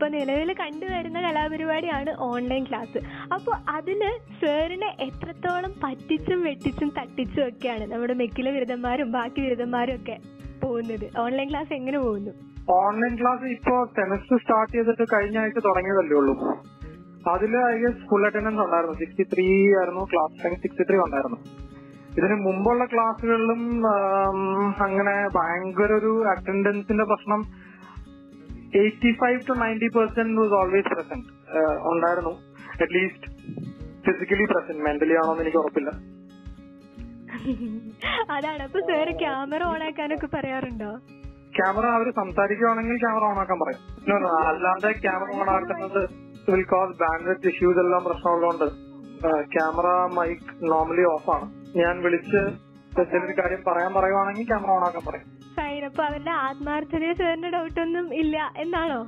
ഇപ്പൊ 0.00 0.10
നിലവിൽ 0.12 0.50
കണ്ടുവരുന്ന 0.60 1.20
കലാപരിപാടിയാണ് 1.20 2.10
ഓൺലൈൻ 2.18 2.62
ക്ലാസ് 2.68 2.98
അപ്പോൾ 3.34 3.56
അതിൽ 3.68 4.02
സാറിനെ 4.42 4.96
എത്രത്തോളം 5.00 5.72
പറ്റിച്ചും 5.84 6.42
വെട്ടിച്ചും 6.42 6.92
തട്ടിച്ചും 6.98 7.48
ഒക്കെയാണ് 7.48 7.92
നമ്മുടെ 7.92 8.14
മെക്കിലെ 8.14 8.50
ബിരുദന്മാരും 8.50 9.12
ബാക്കി 9.12 9.40
ബിരുദന്മാരും 9.40 9.94
ഒക്കെ 9.94 10.16
പോകുന്നത്. 10.62 11.06
ഓൺലൈൻ 11.20 11.50
ക്ലാസ് 11.50 11.72
എങ്ങനെ 11.72 11.98
പോകുന്നു? 11.98 12.30
ഓൺലൈൻ 12.70 13.20
ക്ലാസ് 13.20 13.44
ഇപ്പോ 13.44 13.76
സെമസ്റ്റർ 13.96 14.38
സ്റ്റാർട്ട് 14.38 14.72
ചെയ്തിട്ട് 14.72 15.06
കഴിഞ്ഞ 15.12 15.38
ആഴ്ച 15.38 15.58
തുടങ്ങിയതല്ലേ 15.58 16.16
ഉള്ളൂ. 16.16 16.34
അതിൽ 17.34 17.52
ഐ 17.74 17.78
ഗസ് 17.82 18.10
ഫുൾ 18.10 18.26
അറ്റൻഡൻസ് 18.26 18.62
ഉണ്ടായിരുന്നു. 18.66 18.96
സിക്സ്റ്റി 18.96 19.26
ത്രീ 19.34 19.48
ആയിരുന്നു 19.78 20.04
ക്ലാസ് 20.12 20.44
ടൈം 20.44 20.54
സിക്സ്റ്റി 20.56 20.86
ത്രീ 20.90 20.98
ഉണ്ടായിരുന്നു. 20.98 21.40
ഇതിന് 22.18 22.36
മുമ്പുള്ള 22.46 22.84
ക്ലാസ്സുകളിലും 22.84 23.62
അങ്ങനെ 24.86 25.16
ഭയങ്കര 25.38 25.92
ഒരു 25.92 26.12
അറ്റൻഡൻസിന്റെ 26.30 27.04
പ്രശ്നം 27.04 27.59
eighty 28.78 29.10
five 29.20 29.40
to 29.48 29.52
ninety 29.52 29.88
percent 29.88 30.40
was 30.40 30.52
always 30.52 30.86
present 30.86 31.28
ഉണ്ടായിരുന്നു. 31.82 32.30
At least 32.82 33.26
physically 34.06 34.44
present 34.44 34.84
mentally 34.84 35.14
ആണോ 35.14 35.30
എന്ന് 35.30 35.42
എനിക്ക് 35.42 35.58
ഉറപ്പില്ല. 35.58 35.90
അതാണ്. 38.30 38.62
അപ്പൊ 38.62 38.80
സാർ 38.80 39.10
ക്യാമറ 39.18 39.62
ഓൺ 39.62 39.82
ആക്കാനൊക്കെ 39.82 40.26
പറയാറുണ്ടോ? 40.26 40.98
ക്യാമറ 41.56 41.86
അവർ 41.86 42.10
സംസാരിക്കുവാണെങ്കിൽ 42.10 42.98
ക്യാമറ 42.98 43.24
ഓൺ 43.24 43.38
ആക്കാൻ 43.38 43.58
പറയും. 43.58 43.82
അല്ലാണ്ട് 44.48 45.00
ക്യാമറ 45.02 45.28
ഓൺ 45.34 45.50
ആക്കുന്നത് 45.50 46.02
വിൽ 46.50 46.62
കോസ് 46.62 46.98
ബാൻഡ്വിഡ്ത്ത് 46.98 47.46
ഇഷ്യൂസ് 47.46 47.78
എല്ലാം 47.78 48.04
പ്രശ്നമുള്ളതുകൊണ്ട് 48.04 48.66
ക്യാമറ 49.46 50.14
മൈക്ക് 50.14 50.70
നോർമലി 50.72 51.04
ഓഫ് 51.12 51.30
ആണ്. 51.30 51.54
ഞാൻ 51.76 52.02
വിളിച്ച് 52.02 52.36
എന്തെങ്കിലും 52.36 53.24
ഒരു 53.24 53.42
കാര്യം 53.42 53.62
പറയാൻ 53.66 53.94
പറയുവാണെങ്കിൽ 53.94 54.46
ക്യാമറ 54.46 54.70
ഓൺ 54.70 54.84
ആക്കാൻ 54.84 55.02
പറയും. 55.06 55.39
ഫൈൻ 55.60 55.82
അപ്പൊ 55.84 56.02
അവന്റെ 56.04 56.32
ആത്മാർത്ഥതയെ 56.40 57.12
സാറിന്റെ 57.12 57.50
ഡൗട്ടൊന്നും 57.50 58.06
ഇല്ല 58.14 58.36
എന്നാണോ? 58.56 59.00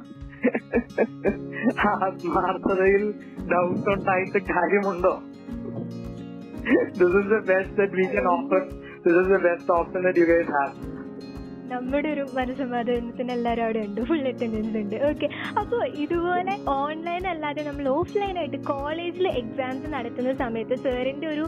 ആത്മാർത്ഥതയിൽ 1.99 3.04
ഡൗട്ട് 3.52 3.88
ഉണ്ടായിട്ട് 3.90 4.38
കാര്യമുണ്ടോ? 4.50 5.14
This 6.99 7.16
is 7.21 7.30
the 7.30 7.38
best 7.47 7.76
that 7.76 7.97
we 7.97 8.06
can 8.14 8.26
offer 8.28 8.61
this 9.04 9.18
is 9.23 9.30
the 9.30 9.40
best 9.42 9.73
option 9.73 10.00
that 10.02 10.18
you 10.18 10.26
guys 10.26 10.50
have 10.52 10.75
നമ്മുടെ 11.73 12.09
ഒരു 12.14 12.25
മനസ്സമാധാനത്തിന് 12.38 13.33
എല്ലാവരും 13.37 13.64
അവിടെ 13.67 13.81
ഉണ്ട്. 13.88 14.00
ഫുൾ 14.11 14.25
അറ്റൻഡൻസ് 14.31 14.76
ഉണ്ട്. 14.83 14.97
ഓക്കെ 15.11 15.29
അപ്പോൾ 15.61 15.83
ഇതുപോലെ 16.05 16.55
ഓൺലൈൻ 16.79 17.25
അല്ലാതെ 17.33 17.62
നമ്മൾ 17.69 17.87
ഓഫ്ലൈൻ 17.99 18.37
ആയിട്ട് 18.43 18.59
കോളേജിൽ 18.73 19.26
എക്സാംസ് 19.41 19.87
നടത്തുന്ന 19.95 20.33
സമയത്ത് 20.43 20.76
സാറിന്റെ 20.87 21.29
ഒരു 21.35 21.45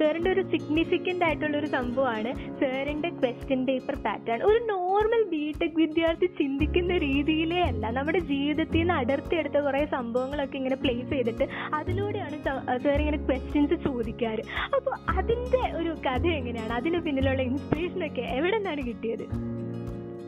സാറിന്റെ 0.00 0.30
ഒരു 0.34 0.42
സിഗ്നിഫിക്കന്റ് 0.52 1.24
ആയിട്ടുള്ള 1.28 1.56
ഒരു 1.62 1.70
സംഭവമാണ് 1.76 2.32
സാറിന്റെ 2.62 3.10
ക്വസ്റ്റ്യൻ 3.20 3.60
പേപ്പർ 3.70 3.96
പാറ്റേൺ 4.06 4.42
ഒരു 4.50 4.60
നോർമൽ 4.72 5.22
ബിടെക് 5.34 5.78
വിദ്യാർത്ഥി 5.82 6.28
ചിന്തിക്കുന്ന 6.40 6.92
രീതിയിലേ 7.06 7.60
അല്ല. 7.70 7.84
നമ്മുടെ 7.98 8.20
ജീവിതത്തിൽ 8.32 8.80
നിന്ന് 8.80 8.94
അടർത്തിയെടുത്ത 9.00 9.58
കുറേ 9.66 9.82
സംഭവങ്ങളൊക്കെ 9.96 10.56
ഇങ്ങനെ 10.60 10.78
പ്ലേസ് 10.84 11.10
ചെയ്തിട്ട് 11.14 11.46
അതിലൂടെയാണ് 11.80 12.36
സാർ 12.84 12.98
ഇങ്ങനെ 13.04 13.20
ക്വസ്റ്റ്യൻസ് 13.28 13.78
ചോദിക്കാറ്. 13.88 14.44
അപ്പോൾ 14.76 14.94
അതിന്റെ 15.18 15.62
ഒരു 15.80 15.92
കഥ 16.06 16.24
എങ്ങനെയാണ്? 16.38 16.72
അതിന് 16.80 17.00
പിന്നിലുള്ള 17.06 17.42
ഇൻസ്പിറേഷൻ 17.50 18.02
ഒക്കെ 18.08 18.24
എവിടെ 18.38 18.56
നിന്നാണ് 18.58 18.82
കിട്ടിയത്? 18.90 19.24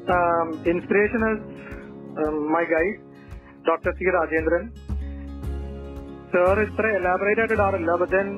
Um, 0.08 0.62
inspiration 0.66 1.22
is 1.32 1.40
um, 2.18 2.52
my 2.52 2.64
guide, 2.64 2.96
Dr. 3.64 3.92
C. 3.98 4.04
Rajendran. 4.16 4.70
Sir 6.32 6.62
it's 6.62 6.78
elaborate 7.00 7.38
ആയിട്ട് 7.42 7.56
but 8.02 8.10
then 8.16 8.28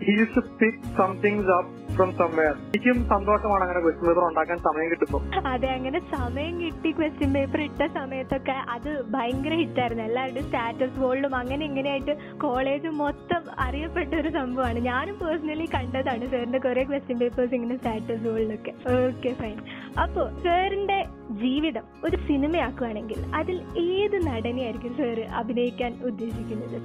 he 0.00 0.12
use 0.12 0.34
to 0.36 0.42
pick 0.58 0.78
some 0.96 1.10
things 1.22 1.50
up 1.54 1.70
from 1.94 2.10
somewhere 2.18 2.54
എനിക്കും 2.66 2.96
സന്തോഷമാണ് 3.10 3.62
അങ്ങനെ 3.64 3.80
ക്വസ്റ്റ്യൻ 3.82 4.06
പേപ്പർ 4.08 4.24
ഉണ്ടാക്കാൻ 4.24 4.58
സമയം 4.64 4.88
കിട്ടുമ്പോൾ 4.92 5.20
അതെ 5.50 5.68
അങ്ങനെ 5.74 5.98
സമയം 6.14 6.54
കിട്ടി 6.62 6.90
ക്വസ്റ്റ്യൻ 6.92 7.30
പേപ്പർ 7.36 7.60
ഇട്ട 7.60 7.82
സമയത്തൊക്കെ 7.96 8.56
അത് 8.74 8.90
ഭയങ്കര 9.12 9.54
ഹിറ്റായിരുന്നു 9.60 10.04
എല്ലാവരുടെയും 10.04 10.46
സ്റ്റാറ്റസ് 10.48 10.98
ബോൾഡും 10.98 11.34
അങ്ങനെ 11.36 11.64
ഇങ്ങനെയായിട്ട് 11.64 12.14
കോളേജ് 12.38 12.90
മൊത്തം 13.00 13.42
അറിയപ്പെട്ട 13.58 14.12
ഒരു 14.20 14.30
സംഭവമാണ്. 14.30 14.78
ഞാനും 14.88 15.16
പേഴ്സണലി 15.18 15.66
കണ്ടതാണ് 15.74 16.26
സാറിന്റെ 16.32 16.60
കുറെ 16.60 16.84
ക്വസ്റ്റ്യൻ 16.84 17.18
പേപ്പേഴ്സ് 17.18 17.54
ഇങ്ങനെ 17.54 17.76
സ്റ്റാറ്റസ് 17.76 18.22
ബോളിലൊക്കെ 18.26 18.74
ഓക്കെ 18.96 19.32
ഫൈൻ 19.40 19.56
അപ്പോ 20.00 20.24
സാറിന്റെ 20.44 20.98
ജീവിതം 21.42 21.86
ഒരു 22.04 22.16
സിനിമയാക്കുകയാണെങ്കിൽ 22.28 23.20
അതിൽ 23.34 23.58
ഏത് 23.88 24.18
നടനെയായിരിക്കും 24.28 24.94
സാറ് 24.96 25.26
അഭിനയിക്കാൻ 25.40 25.92
ഉദ്ദേശിക്കുന്നത്? 26.10 26.78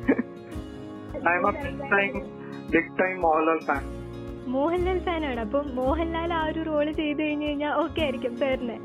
Big 2.74 2.94
time 3.00 3.16
Mohanlal 3.26 3.60
fan 3.68 3.84
Mohanlal 4.54 5.00
ഫാനാണ് 5.08 5.42
അപ്പം 5.46 5.66
മോഹൻലാൽ 5.80 6.32
ആ 6.34 6.44
ഒരു 6.50 6.62
റോൾ 6.70 6.88
ചെയ്ത് 7.00 7.20
കഴിഞ്ഞു 7.22 7.48
കഴിഞ്ഞാൽ 7.48 7.74
ഓക്കെ 7.84 8.02
ആയിരിക്കും 8.06 8.36
സാറിന് 8.42 8.78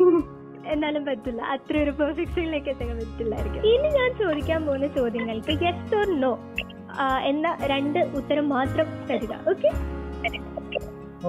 എന്നാലും 0.72 1.02
പറ്റില്ല. 1.06 1.40
അത്ര 1.52 1.74
ഒരു 1.84 1.92
പെർഫെക്ഷനിലേക്ക് 1.98 2.70
എത്താൻ 2.72 2.88
പറ്റില്ലായിരിക്കും. 2.98 3.62
ഇനി 3.70 3.88
ഞാൻ 3.96 4.10
ചോദിക്കാൻ 4.20 4.60
പോകുന്ന 4.66 4.88
ചോദ്യങ്ങൾക്ക് 4.98 5.52
യെസ് 5.64 5.94
ഓർ 5.98 6.08
നോ 6.24 6.32
എന്ന 7.30 7.46
രണ്ട് 7.72 7.98
ഉത്തരം 8.18 8.46
മാത്രം 8.48 8.86
തരിക. 9.08 9.32
ഓക്കെ 9.52 9.70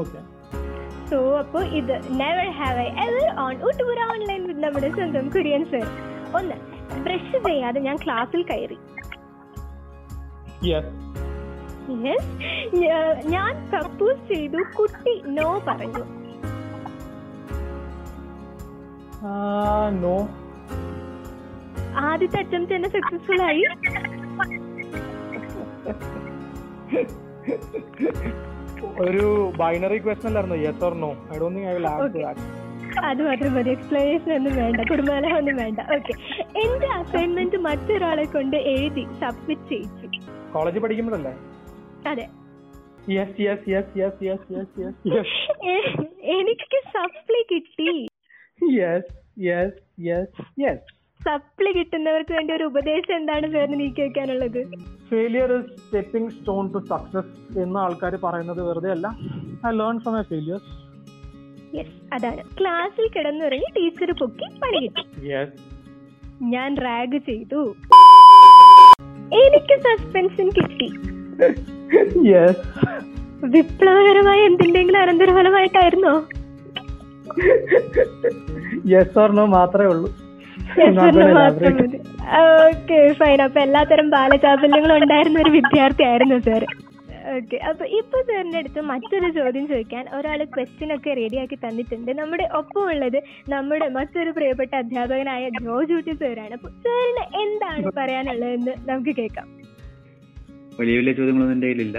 ഓക്കെ 0.02 0.20
സോ 1.10 1.18
അപ്പോൾ 1.42 1.64
ഇത് 1.80 1.94
never 2.22 2.50
have 2.60 2.84
I 2.84 2.90
ever 3.06 3.26
on 3.46 3.56
Oottupura 3.70 4.00
online 4.14 4.42
with 4.50 4.64
നമ്മുടെ 4.66 4.90
സ്വന്തം 4.98 5.26
കുര്യൻ 5.36 5.64
സർ 5.72 5.86
ഒന്ന് 6.40 6.58
ബ്രഷ് 7.06 7.40
ചെയ്യാതെ 7.48 7.82
ഞാൻ 7.88 7.98
ക്ലാസ്സിൽ 8.06 8.44
കയറി. 8.52 8.78
ഞാൻ 13.26 13.70
പ്രപ്പോസ് 13.72 14.34
ചെയ്തു. 14.34 14.60
കുട്ടി 14.78 15.14
നോ 15.28 15.48
പറഞ്ഞു. 15.68 16.04
നോ. 20.04 20.16
ആദ്യത്തെ 22.08 22.38
അറ്റംപ്റ്റ് 22.40 22.76
തന്നെ 22.76 22.90
സക്സസ്ഫുൾ 22.90 23.42
ആയി. 23.42 23.64
ഒരു 29.00 29.52
ബൈനറി 29.58 29.98
ക്വസ്റ്റൻ 29.98 30.28
അല്ലായിരുന്നു? 30.28 30.56
Yes 30.56 30.84
or 30.84 30.94
no 30.94 31.12
I 31.36 31.40
don't 31.40 31.58
think 31.60 31.70
I 31.70 31.74
will 31.74 31.88
answer 31.88 32.08
Okay. 32.08 32.24
That 32.24 32.60
അത് 33.08 33.22
മാത്രം 33.28 33.54
മതി. 33.54 33.70
എക്സ്പ്ലനേഷൻ 33.70 34.34
ഒന്നും 34.34 34.56
വേണ്ട. 34.56 34.82
കുടുംബകലഹം 34.92 35.38
ഒന്നും 35.38 35.56
വേണ്ട. 35.56 35.80
ഓക്കെ 35.96 36.14
എന്റെ 36.60 36.88
അസൈൻമെന്റ് 36.88 37.58
മറ്റൊരാളെ 37.58 38.26
കൊണ്ട് 38.26 38.58
എഴുതി 38.74 39.04
സബ്മിറ്റ് 39.22 39.70
ചെയ്യിച്ചു 39.70 40.01
കോളേജിൽ 40.56 40.82
പഠിക്കുമ്പോഴല്ലേ? 40.84 41.34
അതെ. 42.12 42.26
Yes 43.16 43.38
yes 43.46 43.68
yes 43.74 43.94
yes 44.00 44.24
yes 44.28 44.48
yes 44.56 44.82
yes 44.82 45.38
yes 45.68 46.04
എനിക്ക് 46.38 46.80
സപ്ലി 46.96 47.42
കിട്ടി. 47.52 47.92
Yes 48.80 49.14
yes 49.48 49.80
yes 50.08 50.44
yes 50.64 50.84
supply 51.20 51.72
കിട്ടുന്നവർക്ക് 51.78 52.34
വേണ്ടി 52.38 52.52
ഒരു 52.58 52.66
ഉപദേശം 52.72 53.14
എന്താണ് 53.20 53.48
സാറിന് 53.54 53.78
നീക്കി 53.82 54.02
വെക്കാനുള്ളത്? 54.06 54.62
Failure 55.10 55.50
is 55.58 55.74
stepping 55.82 56.32
stone 56.38 56.64
to 56.74 56.80
success 56.92 57.34
എന്ന് 57.64 57.80
ആൾക്കാർ 57.86 58.16
പറയുന്നത് 58.28 58.62
വെറുതെ 58.68 58.92
അല്ല. 58.96 59.08
I 59.68 59.72
learn 59.82 60.00
from 60.06 60.16
my 60.18 60.24
failure 60.32 60.62
yes 61.78 61.98
അതാണ്. 62.16 62.42
ക്ലാസ്സിൽ 62.60 63.08
കിടന്നുറങ്ങി 63.18 63.70
ടീച്ചർ 63.78 64.12
പൊക്കി 64.22 64.48
പണി 64.64 64.80
കിട്ടി. 64.86 65.04
യെസ് 65.32 65.58
ഞാൻ 66.54 66.72
റാഗ് 66.86 67.20
ചെയ്തു. 67.30 67.62
എനിക്ക് 69.42 69.76
സസ്പെൻഷൻ 69.86 70.48
കിട്ടി. 70.50 70.88
വിപ്ലവകരമായ 73.54 74.40
എന്തിന്റെങ്കിലും 74.50 75.00
അനന്തരഫലമായിട്ടായിരുന്നോ? 75.02 76.14
യെസ് 78.94 79.20
ഓർണോ 79.20 79.46
മാത്രമേ 79.58 79.88
ഉള്ളൂ. 79.94 80.10
ഓക്കെ 82.68 83.00
ഫൈൻ 83.20 83.40
അപ്പൊ 83.42 83.60
എല്ലാത്തരം 83.62 84.08
ബാലചാപല്യങ്ങളും 84.10 84.98
ഉണ്ടായിരുന്ന 85.04 85.40
ഒരു 85.40 85.52
വിദ്യാർത്ഥി 85.58 86.04
ആയിരുന്നു 86.04 86.38
സാർ 86.38 86.64
ഓക്കെ 87.36 87.58
അപ്പൊ 87.70 87.84
ഇപ്പൊ 88.00 88.18
സാറിന്റെ 88.28 88.60
അടുത്ത് 88.62 88.82
മറ്റൊരു 88.92 89.28
ചോദ്യം 89.38 89.66
ചോദിക്കാൻ 89.72 90.04
ഒരാൾ 90.18 90.40
ക്വസ്റ്റ്യൻ 90.56 90.90
ഒക്കെ 90.96 91.12
റെഡിയാക്കി 91.20 91.58
തന്നിട്ടുണ്ട്. 91.66 92.12
നമ്മുടെ 92.22 92.46
ഒപ്പം 92.60 92.84
ഉള്ളത് 92.94 93.20
നമ്മുടെ 93.54 93.88
മറ്റൊരു 93.98 94.32
പ്രിയപ്പെട്ട 94.38 94.74
അധ്യാപകനായ 94.82 95.50
ജോ 95.66 95.76
ജൂട്ടി 95.92 96.14
സാറാണ് 96.22 96.54
അപ്പൊ 96.60 96.70
സാറിന് 96.86 97.24
എന്താണ് 97.44 97.92
പറയാനുള്ളതെന്ന് 98.00 98.74
നമുക്ക് 98.90 99.14
കേൾക്കാം. 99.20 99.48
വലിയ 100.80 100.96
വലിയ 101.00 101.14
ചോദ്യങ്ങളൊന്നും 101.20 101.56
എന്റെ 101.58 101.68
കയ്യിലില്ല. 101.68 101.98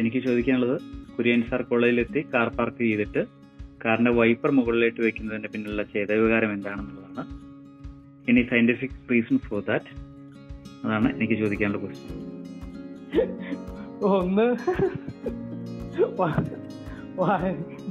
എനിക്ക് 0.00 0.20
ചോദിക്കാനുള്ളത് 0.28 0.76
കുര്യൻ 1.16 1.42
സാർ 1.50 1.62
കോളേജിലെത്തി 1.70 2.20
കാർ 2.34 2.48
പാർക്ക് 2.58 2.82
ചെയ്തിട്ട് 2.88 3.22
കാറിന്റെ 3.84 4.12
വൈപ്പർ 4.20 4.50
മുകളിലേക്ക് 4.58 5.00
വെക്കുന്നതിന്റെ 5.06 5.48
പിന്നിലുള്ള 5.52 5.82
ചേതവികാരം 5.92 6.50
എന്താണെന്നുള്ളതാണ്. 6.56 7.24
Any 8.30 8.42
scientific 8.50 8.98
reason 9.12 9.38
for 9.46 9.62
that 9.70 9.92
അതാണ് 10.84 11.08
എനിക്ക് 11.16 11.36
ചോദിക്കാനുള്ള 11.42 11.80
ക്വസ്റ്റ്യൻ 11.84 12.18
ഒന്ന്. 14.02 14.46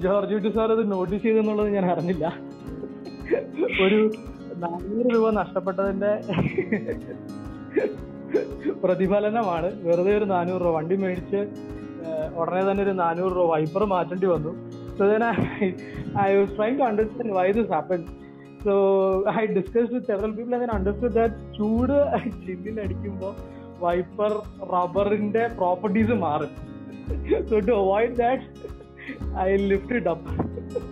ജോർജ് 0.03 0.33
കുട്ടി 0.33 0.49
സാർ 0.49 0.71
അത് 0.71 0.91
നോട്ടീസ് 0.91 1.23
ചെയ്തെന്നുള്ളത് 1.23 1.69
ഞാൻ 1.69 1.85
അറിഞ്ഞില്ല. 1.91 2.25
ഒരു 3.83 4.11
നാനൂറ് 4.63 5.15
രൂപ 5.15 5.29
നഷ്ടപ്പെട്ടതിന്റെ 5.29 6.11
പ്രതിഫലനമാണ്. 8.83 9.69
വെറുതെ 9.87 10.17
ഒരു 10.17 10.25
നാനൂറ് 10.25 10.61
രൂപ. 10.61 10.71
വണ്ടി 10.75 10.95
മേടിച്ച് 10.95 11.41
ഉടനെ 12.35 12.71
തന്നെ 12.71 12.83
ഒരു 12.83 12.91
നാനൂറ് 12.91 13.31
രൂപ 13.31 13.45
വൈപ്പർ 13.45 13.85
മാറ്റേണ്ടി 13.85 14.27
വന്നു. 14.27 14.51
So 14.97 15.07
then 15.11 15.23
I 16.21 16.35
was 16.35 16.55
try 16.55 16.69
to 16.75 16.83
understand 16.83 17.33
why 17.33 17.51
this 17.51 17.71
happen 17.71 18.05
so 18.63 18.73
I 19.39 19.45
discuss 19.45 19.93
with 19.93 20.07
several 20.07 20.31
people 20.31 20.55
I 20.55 20.67
understood 20.77 21.13
that 21.13 21.35
ചൂട് 21.57 21.95
ജില്ലിൽ 22.45 22.81
അടിക്കുമ്പോൾ 22.81 23.58
വൈപ്പർ 23.83 24.33
റബ്ബറിന്റെ 24.73 25.43
പ്രോപ്പർട്ടീസ് 25.59 26.15
മാറും. 26.25 26.51
So 27.49 27.59
to 27.69 27.73
avoid 27.83 28.15
that 28.23 28.45
I 29.45 29.49
lift 29.71 29.95
it 29.99 30.11
up 30.13 30.29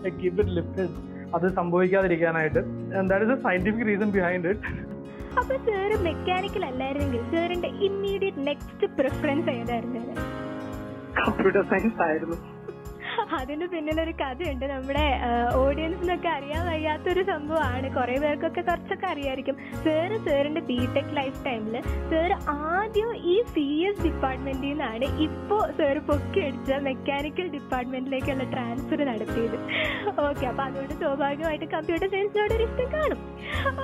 I 0.07 0.11
keep 0.21 0.39
it 0.43 0.55
lifted 0.59 0.91
അത് 1.35 1.47
സംഭവിക്കാതിരിക്കാനായിട്ട്. 1.59 2.61
That 3.09 3.25
is 3.25 3.33
a 3.37 3.39
scientific 3.47 3.87
reason 3.91 4.11
behind 4.17 4.51
it 4.53 4.85
അപ്പൊ 5.39 5.55
sir 5.65 5.95
mechanical 6.05 6.63
അല്ലായിരുന്നെങ്കിൽ 6.65 7.23
സാറിന്റെ 7.33 7.69
immediate 7.87 8.43
next 8.47 8.87
preference 8.99 9.49
ഏതായിരുന്നു? 9.57 10.01
കമ്പ്യൂട്ടർ 11.19 11.63
സയൻസ് 11.73 12.01
ആയിരുന്നു. 12.07 12.37
അതിന് 13.39 13.67
പിന്നിലൊരു 13.73 14.13
കഥയുണ്ട്. 14.21 14.65
നമ്മുടെ 14.65 15.05
ഓഡിയൻസിനൊക്കെ 15.61 16.29
അറിയാൻ 16.29 16.61
വയ്യാത്തൊരു 16.67 17.23
സംഭവമാണ്. 17.31 17.87
കുറെ 17.95 18.15
പേർക്കൊക്കെ 18.23 18.61
കുറച്ചൊക്കെ 18.61 19.07
അറിയായിരിക്കും. 19.07 19.57
സാറ് 19.85 20.17
സാറിന്റെ 20.27 20.61
ബിടെക് 20.69 21.13
ലൈഫ് 21.19 21.45
ടൈമിൽ 21.45 21.75
സാർ 22.11 22.31
ആദ്യം 22.49 23.11
ഈ 23.33 23.35
സി 23.53 23.65
എസ് 23.89 24.03
ഡിപ്പാർട്ട്മെന്റിൽ 24.07 24.69
നിന്നാണ് 24.69 25.07
ഇപ്പോ 25.27 25.59
സാർ 25.79 25.97
പൊക്കി 26.09 26.39
അടിച്ച 26.47 26.71
മെക്കാനിക്കൽ 26.89 27.47
ഡിപ്പാർട്ട്മെന്റിലേക്കുള്ള 27.57 28.45
ട്രാൻസ്ഫർ 28.53 29.01
നടത്തിയത്. 29.11 29.57
ഓക്കെ 30.27 30.45
അപ്പൊ 30.51 30.63
അതുകൊണ്ട് 30.63 30.93
സ്വാഭാവികമായിട്ട് 30.93 31.65
കമ്പ്യൂട്ടർ 31.65 32.07
സയൻസിനോട് 32.15 32.53
ഒരു 32.57 32.63
ഇഷ്ടം 32.69 32.89
കാണും. 32.97 33.21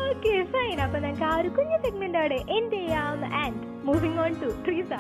ഓക്കെ 0.08 0.34
ഫൈൻ 0.54 0.78
അപ്പൊ 0.86 1.00
നമുക്ക് 1.06 1.28
ആ 1.32 1.36
ഒരു 1.42 1.50
കുഞ്ഞു 1.50 1.78
സെഗ്മെന്റ് 1.86 2.18
അവിടെ 2.18 2.40
എൻഡ് 2.58 2.74
ചെയ്യാം? 2.74 3.20
And 3.44 3.60
moving 3.88 4.20
on 4.26 4.34
to 4.44 4.50
Treesa 4.66 4.94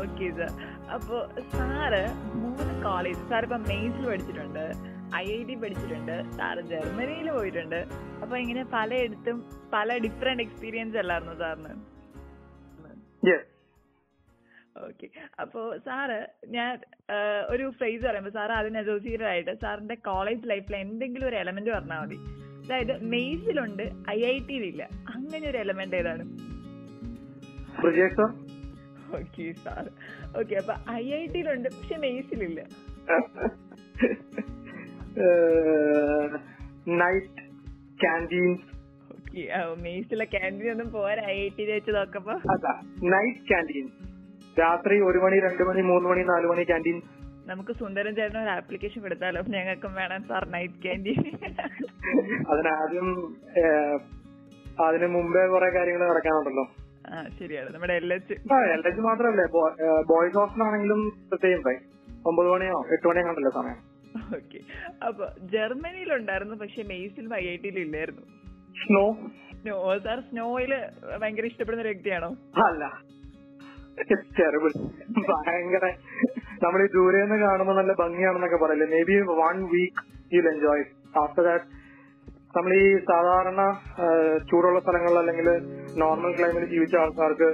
okay 0.00 0.26
sir 0.38 0.50
അപ്പോ 0.94 1.16
സാറ് 1.54 2.02
മൂന്ന് 2.42 2.74
കോളേജ് 2.86 3.22
സാർ 3.30 3.42
ഇപ്പൊ 3.48 3.58
മെയ്സിൽ 3.70 4.04
പഠിച്ചിട്ടുണ്ട്. 4.10 4.64
ഐ 5.20 5.24
ഐ 5.36 5.40
ടി 5.48 5.54
പഠിച്ചിട്ടുണ്ട്. 5.54 6.16
സാറ് 6.36 6.60
ജർമ്മനിയിൽ 6.72 7.30
പോയിട്ടുണ്ട്. 7.30 7.80
അപ്പൊ 8.22 8.34
ഇങ്ങനെ 8.36 8.62
പലയിടത്തും 8.76 9.38
പല 9.74 9.96
ഡിഫറെന്റ് 10.06 10.44
എക്സ്പീരിയൻസ് 10.46 10.96
അല്ലായിരുന്നു 11.02 11.34
സാറിന്? 11.42 11.74
ഓക്കെ 14.88 15.06
അപ്പോ 15.42 15.60
സാറ് 15.86 16.18
ഞാൻ 16.56 16.70
ഒരു 17.50 17.64
ഫ്രേസ് 17.78 18.02
പറയുമ്പോൾ 18.06 18.30
സാർ 18.36 18.52
അതിന് 18.52 18.78
അസോസിയേറ്റഡ് 18.78 19.28
ആയിട്ട് 19.32 19.52
സാറിന്റെ 19.64 19.94
കോളേജ് 19.94 20.48
ലൈഫിൽ 20.52 20.76
എന്തെങ്കിലും 20.76 21.26
ഒരു 21.28 21.36
എലമെന്റ് 21.42 21.70
പറഞ്ഞാൽ 21.70 22.00
മതി. 22.04 22.18
അതായത് 22.64 22.94
മെയ്സിലുണ്ട് 23.14 23.84
ഐ 24.10 24.18
ഐ 24.24 24.36
ടിയിലില്ല 24.48 24.82
അങ്ങനെ 25.14 25.44
ഒരു 25.50 25.58
എലമെന്റ് 25.58 25.96
ഏതാണ്? 25.96 26.24
Okay 29.14 29.46
sir. 29.62 29.84
ഓക്കെ 30.38 30.54
അപ്പൊ 30.60 30.74
ഐ 30.94 31.04
ഐ 31.14 31.24
ടിയിലുണ്ട് 31.32 31.68
പക്ഷെ 31.74 31.96
മെയ്സിലില്ല 32.04 32.60
നൈറ്റ് 37.00 37.42
ക്യാന്റീൻസ് 38.00 38.66
ഓക്കെ 39.14 39.42
മെയ്സിലെ 39.82 40.26
ക്യാന്റീൻ 40.34 40.70
ഒന്നും 40.74 40.88
പോരാ 40.94 41.24
ഐ 41.30 41.38
ഐ 41.40 41.50
ടി 41.56 41.64
വെച്ച് 41.70 41.92
നോക്കപ്പോ 41.98 42.34
അല്ല 42.54 42.66
നൈറ്റ് 43.14 43.42
ക്യാന്റീൻസ് 43.50 43.98
രാത്രി 44.56 44.96
ഒരു 45.08 45.18
മണി 45.22 45.36
രണ്ട് 45.44 45.62
മണി 45.68 45.82
മൂന്ന് 45.90 46.06
മണി 46.10 46.22
നാല് 46.30 46.46
മണി 46.50 46.64
ക്യാന്റീൻ 46.70 46.98
നമുക്ക് 47.46 47.72
സുന്ദരൻ 47.78 48.12
ചേട്ടൻ 48.16 48.38
ഒരു 48.40 48.50
ആപ്ലിക്കേഷൻ 48.56 49.00
കൊടുത്താലോ? 49.04 49.40
ഞങ്ങൾക്കും 49.54 49.92
വേണം 49.96 50.20
സാർ 50.28 50.42
നൈറ്റ് 50.52 50.80
ക്യാന്റീൻ 50.84 51.22
അതിനാദ്യം 52.50 53.08
അതിനു 54.84 55.06
മുമ്പേ 55.14 55.42
കുറെ 55.52 55.68
കാര്യങ്ങൾ 55.74 56.02
നടക്കാനുണ്ടല്ലോ. 56.04 56.64
ശരിയാണ്. 57.38 57.70
നമ്മുടെ 57.74 57.94
എൽ 58.02 58.12
എച്ച് 58.14 58.34
എൽ 58.74 58.82
എച്ച് 58.88 59.00
മാത്രല്ലേ 59.00 59.46
ബോയ്സ് 60.10 60.36
ഹോസ്റ്റലാണെങ്കിലും 60.36 61.00
പ്രത്യേകം 61.30 61.80
ഒമ്പത് 62.26 62.48
മണിയോ 62.48 62.76
എട്ട് 62.92 63.06
മണിയോ 63.08 63.24
കണ്ടല്ലോ 63.26 63.52
സമയം. 63.54 63.78
ഓക്കെ. 64.36 64.58
അപ്പൊ 65.06 65.26
ജർമ്മനിയിലുണ്ടായിരുന്നു 65.52 66.54
പക്ഷെ 66.54 66.82
മെയ്സിൽ 66.82 67.34
ഐ 67.34 67.44
ഐ 67.48 67.56
ടിയിലും 67.56 67.80
ഇല്ലായിരുന്നു 67.80 68.24
സ്നോ 68.82 69.04
സ്നോ 69.62 69.98
സാർ 69.98 70.20
സ്നോയിൽ 70.20 70.72
ഭയങ്കര 71.22 71.44
ഇഷ്ടപ്പെടുന്ന 71.44 71.82
ഒരു 71.82 71.92
വ്യക്തിയാണോ? 71.92 72.30
അല്ല. 72.66 72.84
ടെറിബിൾ 74.38 74.72
ഭയങ്കര. 75.30 75.86
നമ്മൾ 76.62 76.80
ഈ 76.82 76.88
ദൂരെ 76.94 77.18
നിന്ന് 77.22 77.38
കാണുമ്പോൾ 77.44 77.76
നല്ല 77.76 77.92
ഭംഗിയാണെന്നൊക്കെ 77.92 78.58
പറയില്ലേ. 78.64 78.86
Maybe 79.10 79.16
one 79.40 79.56
week 79.74 80.02
you 80.34 80.40
enjoy 80.52 80.84
after 81.18 81.42
that 81.42 81.64
നമ്മൾ 82.54 82.72
ഈ 82.78 82.86
സാധാരണ 83.08 83.60
ചൂടുള്ള 84.48 84.78
സ്ഥലങ്ങളിൽ 84.80 85.18
അല്ലെങ്കിൽ 85.20 85.48
നോർമൽ 86.02 86.32
ക്ലൈമറ്റിൽ 86.38 86.70
ജീവിച്ച 86.74 86.94
ആൾക്കാർക്ക് 87.02 87.48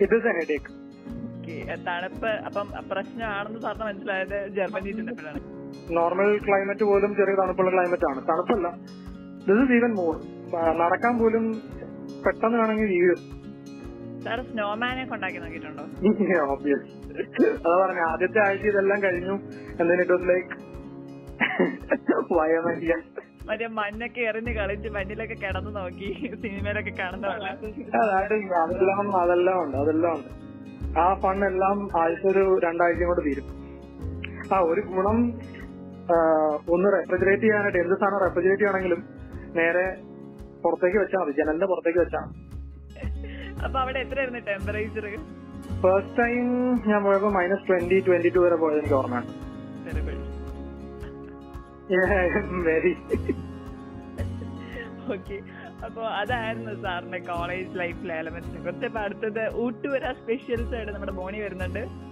ഇത് 0.00 0.14
ഇസ് 0.18 0.28
എ 0.28 0.34
ഹെഡേക്ക് 0.38 0.70
തണുപ്പ് 1.86 2.30
അപ്പം 2.46 2.66
പ്രശ്നമാണെന്ന് 2.90 3.60
സാറിന് 3.60 3.84
മനസ്സിലായത് 3.88 4.36
ജർമ്മനി 4.56 4.92
ചെന്നപ്പോഴാണ് 4.98 5.40
നോർമൽ 5.94 6.30
ക്ലൈമറ്റ് 6.38 6.84
പോലും 6.84 7.10
ചെറിയ 7.18 7.34
തണുപ്പുള്ള 7.40 7.70
ക്ലൈമറ്റ് 7.70 8.06
ആണ്. 8.10 8.20
തണുപ്പല്ല. 8.28 8.66
ദിസ് 9.46 9.62
ഇസ് 9.64 9.74
ഈവൻ 9.78 9.92
മോർ 10.00 10.14
നടക്കാൻ 10.82 11.14
പോലും 11.18 11.44
പെട്ടെന്ന് 12.24 12.56
വേണമെങ്കിൽ 12.58 12.90
വീഴും 12.94 13.20
സാർ 14.24 14.40
സ്നോമാനെ 14.48 15.04
കൊണ്ടാക്കി 15.04 15.38
നോക്കിയിട്ടുണ്ടോ? 15.38 15.84
ഓബിയസ് 16.52 16.84
അതാ 17.62 17.76
പറഞ്ഞ 17.82 18.00
ആദ്യത്തെ 18.10 18.40
ആഴ്ച 18.44 18.64
ഇതെല്ലാം 18.72 19.00
കഴിഞ്ഞു. 19.02 19.34
എന്നിട്ട് 19.80 20.02
ഇറ്റ് 20.04 20.14
വാസ് 20.14 20.28
ലൈക്ക് 20.30 20.54
വയമരിയ 22.38 22.94
മറ്റേ 23.48 23.66
മഞ്ഞൊക്കെ 23.78 24.20
എറിഞ്ഞ് 24.20 24.52
കളിച്ച് 24.52 24.88
മണ്ണിലൊക്കെ 24.88 25.36
കിടന്ന് 25.36 25.72
നോക്കി 25.76 26.08
സിനിമയിലൊക്കെ 26.42 26.92
കാണുന്ന 27.00 27.26
അതെല്ലാം 28.12 29.16
അതെല്ലാം 29.22 29.58
ഉണ്ട് 29.64 29.76
അതെല്ലാം 29.82 30.14
ഉണ്ട്. 30.18 30.30
ആ 30.98 31.04
ഫണ്ണെല്ലാം 31.14 31.50
എല്ലാം 31.50 31.78
ആഴ്ച 32.00 32.24
ഒരു 32.32 32.44
രണ്ടാഴ്ചയും 32.64 33.08
കൊണ്ട് 33.10 33.22
തീരും. 33.26 33.46
ആ 34.52 34.58
ഒരു 34.70 34.80
ഗുണം 34.90 35.18
ഒന്ന് 36.74 36.88
റെഫ്രിജറേറ്റ് 36.96 37.42
ചെയ്യാനായിട്ട് 37.42 37.78
എന്ത് 37.78 37.94
സാധനം 37.94 38.20
റെഫ്രിജറേറ്റ് 38.24 38.62
ചെയ്യണമെങ്കിലും 38.62 39.00
നേരെ 39.58 39.84
പുറത്തേക്ക് 40.64 40.98
വെച്ചാൽ 41.02 41.20
മതി 41.22 41.34
ജനലിന്റെ 41.38 41.68
പുറത്തേക്ക് 41.72 42.00
വെച്ചാൽ 42.04 42.26
അപ്പൊ 43.64 43.76
അവിടെ 43.80 43.98
എത്രയായിരുന്നു 44.04 44.40
ടെമ്പറേച്ചർ 44.48 45.06
ഫസ്റ്റ് 45.82 46.16
ടൈം 46.18 46.46
ഞാൻ 46.90 47.00
പോയപ്പോ 47.04 47.30
മൈനസ് 47.38 47.66
ട്വന്റി 47.68 47.98
ട്വന്റി 48.06 48.30
ടു 48.36 48.40
വരെ 48.44 48.56
പോയത് 48.62 48.78
എനിക്ക് 48.80 48.96
ഓർമ്മയാണ്. 49.00 49.28
വെരി 52.66 52.94
ഓക്കെ 55.12 55.36
അപ്പൊ 55.84 56.02
അതായിരുന്നു 56.02 56.82
സാറിന്റെ 56.82 57.18
കോളേജ് 57.18 57.78
ലൈഫിലെ 57.78 58.14
എലമെന്റ്സിനെ 58.14 58.60
കുറിച്ച് 58.60 58.98
അടുത്തത് 58.98 59.42
ഊട്ടുവര 59.54 60.12
സ്പെഷ്യൽസ് 60.12 60.74
ആയിട്ട് 60.74 60.92
നമ്മുടെ 60.92 61.12
ബോണി 61.12 61.40
വരുന്നുണ്ട്. 61.40 62.11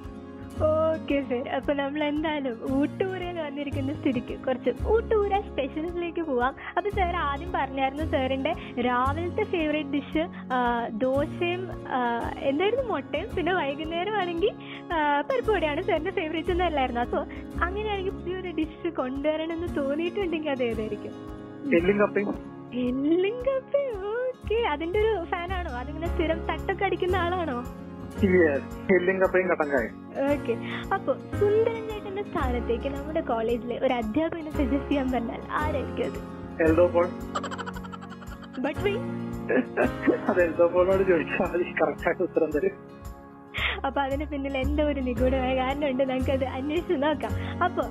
Okay 0.66 1.18
sir. 1.28 1.44
അപ്പൊ 1.56 1.72
നമ്മൾ 1.80 2.00
എന്തായാലും 2.08 2.56
ഊട്ടൂരയിൽ 2.78 3.38
വന്നിരിക്കുന്ന 3.46 3.92
സ്ഥിതിക്ക് 4.00 4.34
കുറച്ച് 4.46 4.70
ഊട്ടൂര 4.94 5.34
സ്പെഷ്യൽസിലേക്ക് 5.48 6.22
പോവാം. 6.30 6.52
അപ്പൊ 6.76 6.88
സാർ 6.98 7.16
ആദ്യം 7.28 7.50
പറഞ്ഞായിരുന്നു 7.56 8.04
സാറിന്റെ 8.14 8.52
രാവിലത്തെ 8.88 9.44
ഫേവറേറ്റ് 9.54 9.94
ഡിഷ് 9.96 10.24
ദോശയും 11.04 11.62
എന്തായിരുന്നു 12.50 12.84
മുട്ടയും 12.92 13.28
പിന്നെ 13.36 13.54
വൈകുന്നേരം 13.60 14.16
ആണെങ്കിൽ 14.22 14.52
പരിപ്പുവടയാണ് 15.30 15.82
സാറിന്റെ 15.88 16.14
ഫേവറേറ്റ് 16.20 16.54
ഒന്നും 16.56 16.66
അല്ലായിരുന്നു? 16.70 17.02
അപ്പോൾ 17.06 17.24
അങ്ങനെയാണെങ്കിൽ 17.66 18.14
പുതിയൊരു 18.20 18.52
ഡിഷ് 18.60 18.90
കൊണ്ടുവരണമെന്ന് 19.02 19.70
തോന്നിയിട്ടുണ്ടെങ്കിൽ 19.80 20.54
അത് 20.56 20.64
ഏതായിരിക്കും? 20.70 21.14
എല്ലും 21.78 21.98
കപ്പയും. 22.04 22.30
എല്ലും 22.86 23.36
കപ്പി 23.48 23.84
ഓക്കെ. 24.14 24.58
അതിന്റെ 24.74 24.98
ഒരു 25.04 25.12
ഫാനാണോ 25.32 25.70
അതിങ്ങനെ 25.82 26.08
സ്ഥിരം 26.14 26.38
തട്ടൊക്കെ 26.50 26.84
അടിക്കുന്ന 26.88 27.16
ആളാണോ? 27.24 27.60
ഓക്കെ. 30.32 30.54
അപ്പൊ 30.94 31.12
സുന്ദരൻ 31.40 31.88
ചേട്ടന്റെ 31.88 32.22
സ്ഥാനത്തേക്ക് 32.22 32.88
നമ്മുടെ 32.88 33.20
കോളേജിലെ 33.20 33.78
ഒരു 33.82 33.92
അധ്യാപകനെ 33.92 34.50
സജസ്റ്റ് 34.50 34.88
ചെയ്യാൻ 34.88 35.12
പറഞ്ഞാൽ 35.12 35.40
ആരായിരിക്കും 35.50 36.06
അത്? 36.06 36.18
എൽദോ 36.62 36.86
പോൾ. 36.86 37.06
ബട്ട് 38.60 38.80
വൈ 38.80 38.94
അത് 40.28 40.42
എൽദോ 40.42 40.66
പോളിനോട് 40.66 41.02
ചോദിച്ചാൽ 41.02 41.38
മതി. 41.38 41.64
ഉത്തരം 42.22 42.50
തരും. 42.50 42.76
അപ്പൊ 43.84 44.00
അതിന് 44.00 44.26
പിന്നിൽ 44.26 44.58
എന്തോ 44.58 44.84
ഒരു 44.84 45.00
നിഗൂഢമായ 45.00 45.56
കാരണമുണ്ട് 45.56 46.02
നമുക്ക് 46.02 46.30
അത് 46.30 46.44
അന്വേഷിച്ച് 46.44 46.92
നോക്കാം. 46.92 47.32
അപ്പൊ 47.64 47.82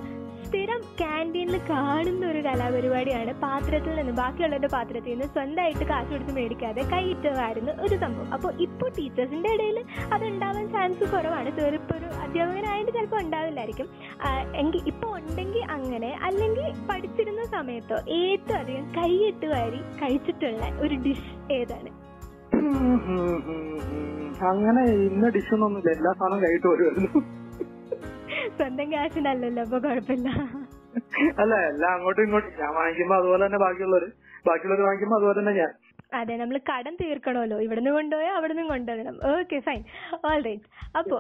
സ്ഥിരം 0.49 0.79
ക്യാന്റീനിൽ 0.99 1.55
കാണുന്ന 1.69 2.23
ഒരു 2.31 2.39
കലാപരിപാടിയാണ് 2.45 3.31
പാത്രത്തിൽ 3.43 3.93
നിന്ന് 3.99 4.13
ബാക്കിയുള്ളവരുടെ 4.19 4.69
പാത്രത്തിൽ 4.75 5.11
നിന്ന് 5.13 5.27
സ്വന്തമായിട്ട് 5.35 5.85
കാശ് 5.91 6.09
കൊടുത്ത് 6.11 6.33
മേടിക്കാതെ 6.37 6.83
കൈയിട്ടുമായിരുന്നു 6.93 7.71
ഒരു 7.85 7.95
സംഭവം. 8.03 8.29
അപ്പോൾ 8.35 8.51
ഇപ്പോൾ 8.65 8.89
ടീച്ചേഴ്സിന്റെ 8.97 9.49
ഇടയിൽ 9.55 9.77
അത് 10.13 10.23
ഉണ്ടാവാൻ 10.29 10.65
ചാൻസ് 10.75 11.05
കുറവാണ്. 11.13 11.49
ചെറുപ്പം 11.57 11.95
ഒരു 11.97 12.07
അധ്യാപകനായിട്ട് 12.23 12.91
ചിലപ്പോൾ 12.97 13.19
ഉണ്ടാവില്ലായിരിക്കും. 13.25 13.87
എങ്കിൽ 14.61 14.81
ഇപ്പോൾ 14.91 15.11
ഉണ്ടെങ്കിൽ 15.19 15.63
അങ്ങനെ 15.77 16.11
അല്ലെങ്കിൽ 16.29 16.65
പഠിച്ചിരുന്ന 16.89 17.45
സമയത്തോ 17.55 17.99
ഏറ്റവും 18.19 18.57
അധികം 18.61 18.87
കൈയിട്ട് 18.99 19.49
വാരി 19.53 19.81
കഴിച്ചിട്ടുള്ള 20.01 20.63
ഒരു 20.85 20.97
ഡിഷ് 21.07 21.31
ഏതാണ്. 21.59 21.91
അങ്ങനെ 24.53 24.83
ഇന്ന 25.09 25.29
ഡിഷ് 25.37 25.53
ഒന്നുമില്ല 25.57 25.91
എല്ലാ 25.97 26.13
സാധനവും 26.19 26.41
കൈയിട്ട് 26.45 26.67
വരുമായിരുന്നു. 26.73 27.21
സ്വന്തം 28.59 28.91
കാശിനല്ലല്ലോ 28.91 29.63
അപ്പൊ 29.63 29.79
കുഴപ്പമില്ല. 29.79 30.29
അല്ല 31.41 31.53
എല്ലാം 31.71 31.91
അങ്ങോട്ടും 31.95 32.23
ഇങ്ങോട്ടും. 32.23 32.53
ഞാൻ 32.61 32.71
വാങ്ങിക്കുമ്പോ 32.75 33.15
അതുപോലെ 33.15 33.45
തന്നെ 33.45 33.59
ബാക്കിയുള്ളവര്. 33.65 34.07
ബാക്കിയുള്ളവർ 34.47 34.81
വാങ്ങിക്കുമ്പോ 34.85 35.17
അതുപോലെ 35.17 35.39
തന്നെ 35.39 35.53
ഞാൻ. 35.61 35.71
അതെ 36.13 36.35
നമ്മൾ 36.37 36.57
കടം 36.69 36.93
തീർക്കണമല്ലോ. 36.95 37.57
ഇവിടുന്ന് 37.61 37.91
കൊണ്ടുപോയാൽ 37.91 38.35
അവിടെ 38.35 38.53
നിന്ന് 38.53 38.69
കൊണ്ടുവരണം. 38.69 39.17
ഓക്കെ 39.33 39.59
ഫൈൻ 39.59 39.83
ഓൾ 40.25 40.41
റൈറ്റ് 40.41 40.97
അപ്പോ 40.97 41.17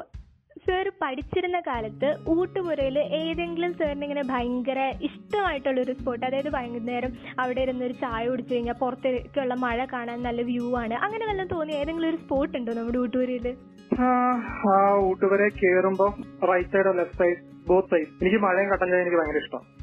സാർ 0.67 0.91
പഠിച്ചിരുന്ന 1.01 1.59
കാലത്ത് 1.59 2.07
ഊട്ടുപുരയിൽ 2.29 2.97
ഏതെങ്കിലും 3.19 3.73
സാറിന് 3.73 4.03
ഇങ്ങനെ 4.03 4.23
ഭയങ്കര 4.23 4.79
ഇഷ്ടമായിട്ടുള്ള 5.01 5.81
ഒരു 5.81 5.91
സ്പോട്ട് 5.91 6.25
അതായത് 6.25 6.49
വൈകുന്നേരം 6.55 7.11
അവിടെ 7.39 7.61
ഇരുന്ന് 7.61 7.85
ഒരു 7.85 7.93
ചായ 7.93 8.23
കുടിച്ചു 8.29 8.53
കഴിഞ്ഞാൽ 8.53 8.73
പുറത്തേക്കുള്ള 8.73 9.53
മഴ 9.53 9.85
കാണാൻ 9.93 10.19
നല്ല 10.23 10.41
വ്യൂ 10.41 10.67
ആണ്. 10.75 10.95
അങ്ങനെ 11.05 11.25
വല്ലതും 11.25 11.57
തോന്നിയ 11.57 11.81
ഏതെങ്കിലും 11.81 12.09
ഒരു 12.09 12.17
സ്പോട്ട് 12.17 12.57
ഉണ്ടോ 12.57 12.73
നമ്മുടെ 12.73 12.97
ഊട്ടുപുരയിൽ? 12.97 13.47
ആ, 13.99 14.05
ആ 14.69 14.97
ഊട്ടുവരെ 14.99 15.47
കേറുമ്പോ 15.49 16.15
റൈറ്റ് 16.53 16.69
സൈഡോ 16.69 16.91
ലെഫ്റ്റ് 16.91 17.17
സൈഡ് 17.17 17.37
ബോത്ത് 17.67 17.89
സൈഡ് 17.89 18.07
എനിക്ക് 18.21 18.37
മഴയും 18.37 18.69
കട്ടൻ 18.69 18.95
എനിക്ക് 18.95 19.17
ഭയങ്കര 19.17 19.37
ഇഷ്ടം. 19.37 19.79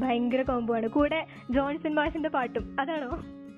ഭയങ്കര 0.00 0.42
കോംബോ 0.42 0.74
ആണ്. 0.74 0.88
കൂടെ 0.88 1.26
ജോൺസൺ 1.50 1.94
മാഷിന്റെ 1.94 2.28
പാട്ടും. 2.28 2.76
അതാണോ? 2.80 3.10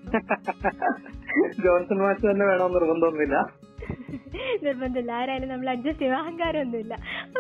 ജോൺസൺ 1.65 1.99
മാഷ് 1.99 2.31
തന്നെ 2.31 2.47
വേണമെന്ന് 2.47 2.75
നിർബന്ധമൊന്നുമില്ല. 2.75 3.37
നിർബന്ധമില്ല. 4.63 5.13
ആരായാലും 5.13 5.49
നമ്മൾ 5.49 5.71
അഡ്ജസ്റ്റ് 5.71 6.03
ചെയ്യും. 6.03 6.17
അഹങ്കാരമൊന്നുമില്ല. 6.17 6.95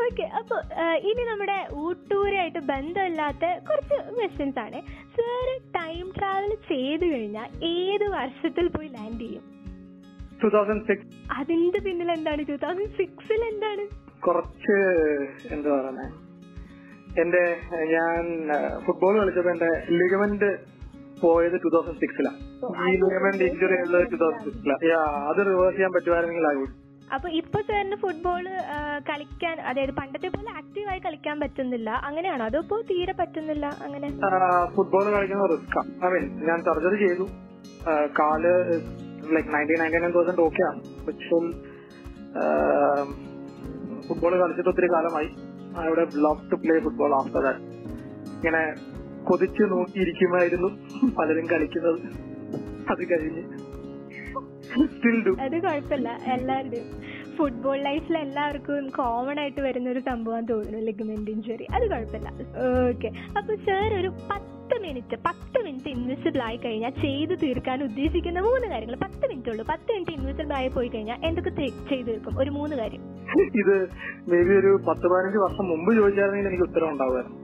ഓക്കെ 0.05 0.23
അപ്പോൾ 0.23 0.61
ഇനി 0.97 1.31
നമ്മുടെ 1.31 1.69
ഊട്ടൂരായിട്ട് 1.75 2.59
ബന്ധമില്ലാത്ത 2.59 3.45
കുറച്ച് 3.71 4.15
ക്വസ്റ്റ്യൻസ് 4.15 4.59
ആണ്. 4.59 4.81
സാറ് 5.17 5.63
ടൈം 5.75 6.13
ട്രാവൽ 6.19 6.55
ചെയ്തു 6.69 7.05
കഴിഞ്ഞാൽ 7.07 7.65
ഏത് 7.65 8.09
വർഷത്തിൽ 8.09 8.69
പോയി 8.69 8.89
ലാൻഡ് 8.89 9.21
ചെയ്യും? 9.21 9.52
ടൂ 10.43 10.49
തൗസൻഡ് 10.57 10.85
സിക്സ് 10.91 11.09
അതിന്റെ 11.39 11.81
പിന്നിൽ 11.87 12.11
എന്താണ് 12.17 12.45
ടൂ 12.51 12.57
തൗസൻഡ് 12.65 12.93
സിക്സിൽ 13.01 13.43
എന്താണ് 13.53 13.85
കുറച്ച് 14.27 14.77
എന്താ 15.55 15.71
പറയുന്നത് 15.77 16.11
എന്റെ 17.23 17.43
ഞാൻ 17.95 18.21
ഫുട്ബോൾ 18.85 19.15
കളിച്ചപ്പോ 19.21 19.51
എന്റെ 19.55 19.71
ലിഗമെന്റ് 20.01 20.51
പോയത് 21.23 21.57
ടൂ 21.65 21.71
തൗസൻഡ് 21.75 22.01
സിക്സിലാണ് 22.05 22.39
ഈ 22.91 22.95
ലിഗമെന്റ് 23.03 23.45
ഇഞ്ചുറി 23.51 23.77
ഉള്ളത് 23.87 24.07
ടൂ 24.13 24.19
തൗസൻഡ് 24.23 24.47
സിക്സിലാണ് 24.49 25.03
അത് 25.31 25.41
റിവേഴ്സ് 25.51 25.77
ചെയ്യാൻ 25.77 25.93
പറ്റുമായിരുന്നെങ്കിൽ 25.97 26.49
ആയി 26.53 26.65
അപ്പൊ 27.15 27.29
ഇപ്പൊ 27.39 27.59
സാറിന് 27.69 27.97
ഫുട്ബോൾ 28.03 28.45
കളിക്കാൻ 29.09 29.57
അതായത് 29.71 29.93
പണ്ടത്തെ 29.99 30.29
പോലെ 30.29 30.51
ആക്റ്റീവായി 30.61 31.01
കളിക്കാൻ 31.07 31.37
പറ്റുന്നില്ല. 31.41 31.89
അങ്ങനെയാണോ? 32.09 32.45
അതോ 32.51 32.61
ഇപ്പോ 32.65 32.77
തീരെ 32.91 33.15
പറ്റുന്നില്ല 33.19 33.67
അങ്ങനെ? 33.87 34.09
ഫുട്ബോൾ 34.77 35.05
കളിക്കുന്ന 35.17 35.49
റിസ്ക് 35.53 35.77
ഐ 36.07 36.11
മീൻ 36.15 36.25
ഞാൻ 36.49 36.59
സർജറി 36.69 36.99
ചെയ്തു. 37.05 37.25
കാൽ 38.21 38.45
like 39.37 39.51
ninety 39.55 39.75
ninety 39.83 40.01
nine 40.05 40.13
percent 40.19 40.43
okay 40.47 40.63
ആണ്. 40.71 40.81
പക്ഷേ 41.07 41.39
ഫുട്ബോൾ 44.07 44.33
കളിച്ചിട്ട് 44.43 44.71
ഒത്തിരി 44.73 44.89
കാലമായി. 44.95 45.29
I 45.83 45.85
would 45.91 46.23
love 46.27 46.51
to 46.53 46.57
play 46.63 46.75
football 46.87 47.13
after 47.21 47.43
that 47.47 47.63
ഇങ്ങനെ 48.37 48.63
കൊതിച്ച് 49.29 49.65
നോക്കിയിരിക്കുമായിരുന്നു 49.73 50.69
പലരും 51.19 51.47
കളിക്കുന്നത്. 51.53 52.01
അത് 52.93 53.03
കഴിഞ്ഞ് 53.13 53.45
അത് 55.45 55.57
കുഴപ്പമില്ല. 55.65 56.09
എല്ലാവരുടെയും 56.35 56.89
ഫുട്ബോൾ 57.37 57.79
ലൈഫിൽ 57.89 58.17
എല്ലാവർക്കും 58.17 58.85
കോമൺ 58.99 59.37
ആയിട്ട് 59.41 59.61
വരുന്ന 59.67 59.89
ഒരു 59.91 60.01
സംഭവം 60.09 60.45
തോന്നുന്നു 60.51 60.81
ലിഗമെന്റ് 60.89 61.31
ഇഞ്ചുറി 61.35 61.67
അത് 61.77 61.85
കുഴപ്പമില്ല. 61.93 62.29
ഓക്കെ 62.91 63.09
അപ്പൊ 63.39 63.55
സാർ 63.69 63.91
ഒരു 64.01 64.11
പത്ത് 64.31 64.62
മിനിറ്റ് 64.87 65.17
പത്ത് 65.27 65.59
മിനിറ്റ് 65.67 65.91
ഇൻവിസിബിൾ 65.97 66.43
ആയി 66.49 66.59
കഴിഞ്ഞാൽ 66.65 66.95
ചെയ്ത് 67.05 67.35
തീർക്കാൻ 67.43 67.79
ഉദ്ദേശിക്കുന്ന 67.89 68.41
മൂന്ന് 68.49 68.67
കാര്യങ്ങൾ. 68.73 68.97
പത്ത് 69.05 69.25
മിനിറ്റ് 69.31 69.51
ഉള്ളൂ. 69.53 69.65
പത്ത് 69.73 69.91
മിനിറ്റ് 69.93 70.15
ഇൻവിസിബിൾ 70.19 70.55
ആയി 70.61 70.71
പോയി 70.77 70.89
കഴിഞ്ഞാൽ 70.89 71.19
എന്തൊക്കെ 71.29 71.53
ചെയ്ത് 71.61 72.09
തീർക്കും? 72.09 72.35
ഒരു 72.43 72.51
മൂന്ന് 72.59 72.77
കാര്യം. 72.81 73.05
ഇത് 73.61 73.77
മേ 74.33 74.41
ബി 74.49 74.55
ഒരു 74.63 74.73
പത്ത് 74.89 75.07
പതിനഞ്ച് 75.13 75.39
വർഷം 75.45 75.65
മുമ്പ് 75.73 75.91
ചോദിച്ചായിരുന്നെങ്കിൽ 76.01 76.51
എനിക്ക് 76.51 76.67
ഉത്തരം 76.71 76.91
ഉണ്ടാവുമായിരുന്നു. 76.95 77.39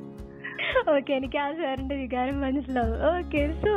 ഓക്കെ 0.95 1.13
എനിക്ക് 1.19 1.39
ആ 1.43 1.47
സാറിന്റെ 1.59 1.97
വികാരം 2.01 2.37
മനസ്സിലാവും. 2.45 2.97
ഓക്കെ 3.11 3.43
സോ 3.65 3.73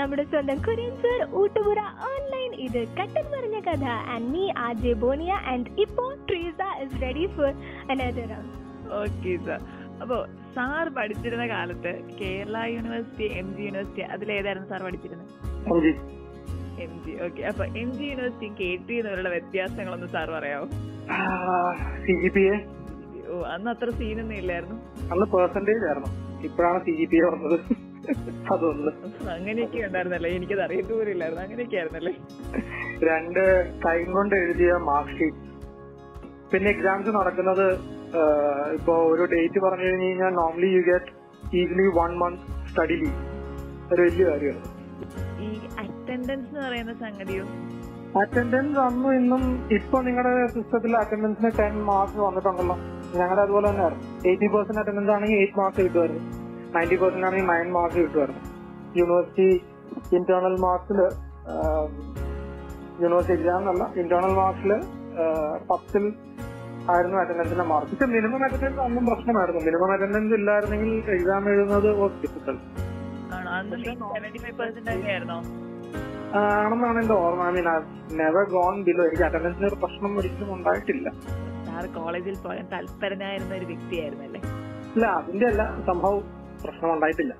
നമ്മുടെ 0.00 0.24
സ്വന്തം 0.32 0.58
കൊറിയൻ 0.66 0.94
സർ 1.02 1.18
ഊട്ടുപുര 1.40 1.80
ഓൺലൈൻ 2.10 2.50
ഇത് 2.66 2.80
കട്ടൻ 2.98 3.26
പറഞ്ഞ 3.32 3.58
കഥ. 3.68 3.84
ആൻഡ് 4.14 4.28
മീ 4.34 4.44
ആർ 4.66 4.74
ജെ 4.84 4.92
ബോണിയ 5.04 5.32
ആൻഡ് 5.52 5.72
ഇപ്പോൾ 5.84 6.10
Treesa 6.30 6.60
is 6.84 7.02
ready 7.02 7.26
for 7.36 7.50
another 7.92 8.28
round 8.34 8.54
okay 9.02 9.34
sir 9.46 9.60
അപ്പോ 10.02 10.18
സാർ 10.56 10.88
പഠിച്ചിരുന്ന 10.88 11.46
കാലത്ത് 11.46 11.92
Kerala 12.20 12.56
university 12.74 13.26
M 13.40 13.48
G 13.56 13.62
university 13.62 14.02
അതിലേതായിരുന്നു 14.14 14.68
sir 14.68 14.82
പഠിച്ചിരുന്നത്? 14.82 15.32
M 16.84 16.92
G. 17.04 17.12
ഓക്കെ. 17.26 17.42
അപ്പൊ 17.42 17.64
M 17.64 17.90
G 17.98 18.04
university 18.04 18.48
K 18.60 18.68
T 18.88 18.96
തമ്മിലുള്ള 19.02 19.28
വ്യത്യാസങ്ങളൊന്ന് 19.28 20.06
സാർ 20.06 20.30
പറയാമോ 20.30 20.66
ഓ 23.32 23.36
അന്ന് 23.54 23.68
അത്ര 23.70 23.90
സീനൊന്നും 23.90 24.36
ഇല്ലായിരുന്നു. 24.36 24.76
അന്ന് 25.12 25.26
പെർസെന്റേജ് 25.32 25.84
ആയിരുന്നു. 25.86 26.10
ഇപ്പോഴാണ് 26.44 26.78
സി 26.84 26.92
ജി 26.98 27.04
പി 27.04 27.16
എ 27.16 27.24
വന്നത്. 27.28 27.58
അതൊന്ന് 28.52 28.90
അങ്ങനെയൊക്കെ 29.30 29.78
ഉണ്ടായിരുന്നല്ലേ? 29.86 30.30
എനിക്കത് 30.30 30.62
ഇല്ലായിരുന്നു. 31.10 31.42
അങ്ങനെയൊക്കെ 31.42 31.76
ആയിരുന്നല്ലേ? 31.76 32.12
രണ്ട് 33.08 33.42
കൈ 33.86 33.98
കൊണ്ട് 34.04 34.34
എഴുതിയ 34.34 34.72
മാർക്ക് 34.88 35.16
ഷീറ്റ്. 35.18 35.42
പിന്നെ 36.52 36.70
എക്സാംസ് 36.70 37.08
നടക്കുന്നത് 37.08 37.66
ആഹ്, 38.18 38.72
ഇപ്പൊ 38.72 38.92
ഒരു 39.12 39.24
ഡേറ്റ് 39.32 39.58
പറഞ്ഞു 39.64 39.84
കഴിഞ്ഞു 39.84 40.06
കഴിഞ്ഞാൽ 40.06 40.30
normally 40.30 40.68
you 40.76 40.82
get 40.90 41.12
easily 41.56 41.86
one 41.98 42.12
month 42.18 42.42
study 42.70 42.96
leave 43.02 43.16
ഒരു 43.92 44.00
വലിയ 44.02 44.24
കാര്യമാണ്. 44.30 44.64
ഈ 45.46 45.48
അറ്റൻഡൻസ് 45.82 46.48
എന്ന് 46.48 46.60
പറയുന്ന 46.66 46.92
സംഗതിയോ? 47.04 47.44
അറ്റൻഡൻസ് 48.20 48.78
അന്നും 48.78 49.10
ഇന്നും 49.16 49.42
ഇപ്പൊ 49.72 49.96
നിങ്ങളുടെ 50.02 50.46
സിസ്റ്റത്തിൽ 50.54 50.92
അറ്റൻഡൻസിന് 50.96 51.50
ടെൻ 51.58 51.74
മാർക്ക് 51.90 52.20
വന്നിട്ടുണ്ടല്ലോ. 52.20 52.76
ഞങ്ങളുടെ 53.18 53.42
അതുപോലെ 53.42 53.66
തന്നെയായിരുന്നു 53.70 54.28
എയ്റ്റി 54.28 54.46
പെർസെന്റ് 54.54 54.80
അറ്റൻഡൻസ് 54.82 55.12
ആണെങ്കിൽ 55.16 55.38
എയ്റ്റ് 55.42 55.58
മാർക്ക് 55.60 55.80
കിട്ടുമായിരുന്നു. 55.86 56.22
നയന്റി 56.76 56.96
പെർസെന്റ് 57.02 57.26
ആണെങ്കിൽ 57.26 57.48
നയൻ 57.52 57.68
മാർക്ക് 57.76 57.96
കിട്ടുമായിരുന്നു. 57.96 58.42
യൂണിവേഴ്സിറ്റി 59.00 59.48
ഇന്റേണൽ 60.16 60.54
മാർക്സിൽ 60.66 61.00
യൂണിവേഴ്സിറ്റി 63.02 63.36
എക്സാം 63.38 63.58
എന്നല്ല 63.60 63.84
ഇന്റേണൽ 64.02 64.32
മാർക്സിൽ 64.40 64.72
പത്തിൽ 65.70 66.04
ആയിരുന്നു 66.92 67.16
അറ്റൻഡൻസിന്റെ 67.20 67.64
മാർക്ക്. 67.70 67.92
പക്ഷെ 67.92 68.08
മിനിമം 68.16 68.42
അറ്റൻഡൻസ് 68.46 68.80
ഒന്നും 68.86 69.04
പ്രശ്നമായിരുന്നു. 69.10 69.60
മിനിമം 69.68 69.90
അറ്റൻഡൻസ് 69.94 70.34
ഇല്ലായിരുന്നെങ്കിൽ 70.40 70.90
എക്സാം 71.16 71.48
എഴുതുന്നത് 71.52 71.88
വാസ് 72.00 72.18
ഡിഫിക്കൽട്ട് 72.24 72.64
ആണെന്നാണ് 76.36 76.98
എന്റെ 77.00 77.14
ഓർമ്മ. 77.24 77.42
I 77.48 77.52
mean 77.56 77.66
never 78.20 78.44
gone 78.54 78.76
below 78.86 79.02
എനിക്ക് 79.08 79.24
അറ്റൻഡൻസിന് 79.26 79.66
ഒരു 79.66 79.78
പ്രശ്നം 79.82 80.12
ഒരിക്കലും 80.18 80.50
ഉണ്ടായിട്ടില്ല. 80.54 81.08
കോളേജിൽ 81.96 82.36
പോകാൻ 82.44 82.66
തൽപരനായിരുന്ന 82.72 83.52
ഒരു 83.54 83.66
വ്യക്തിയായിരുന്നല്ലേ? 83.70 84.40
ഇല്ല 84.94 85.06
അതിന്റെ 85.18 85.46
അല്ല 85.46 85.62
സംഭവം 85.88 86.20
പ്രശ്നം 86.64 86.90
ഉണ്ടായിട്ടില്ല. 86.94 87.34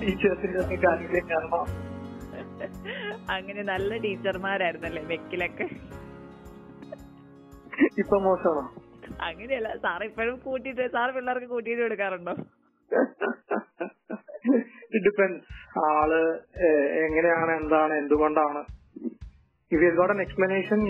ടീച്ചേഴ്സിന്റെ 0.00 1.20
കാരണം 1.32 1.64
അങ്ങനെ 3.36 3.62
നല്ല 3.72 3.90
ടീച്ചർമാരായിരുന്നല്ലേ? 4.04 5.02
വെക്കിലൊക്കെ. 5.12 5.66
ഇപ്പൊ 8.02 8.16
മോശമാണോ? 8.18 8.62
അങ്ങനെയല്ല 9.20 9.68
സാർ 9.76 10.00
ഇപ്പോഴും 10.04 10.36
കൂട്ടിയിട്ട് 10.44 10.84
സാർ 10.94 11.08
പിള്ളേർക്ക് 11.16 11.46
കൂട്ടിയിട്ട് 11.46 11.82
കൊടുക്കാറുണ്ടോ? 11.82 12.34
ഡിപ്പെൻസ് 15.04 15.44
ആൾ 15.86 16.10
എങ്ങനെയാണ് 17.04 17.52
എന്താണ് 17.60 17.94
എന്തുകൊണ്ടാണ്? 17.94 18.60
എക്സ്പ്ലനേഷൻ 20.24 20.80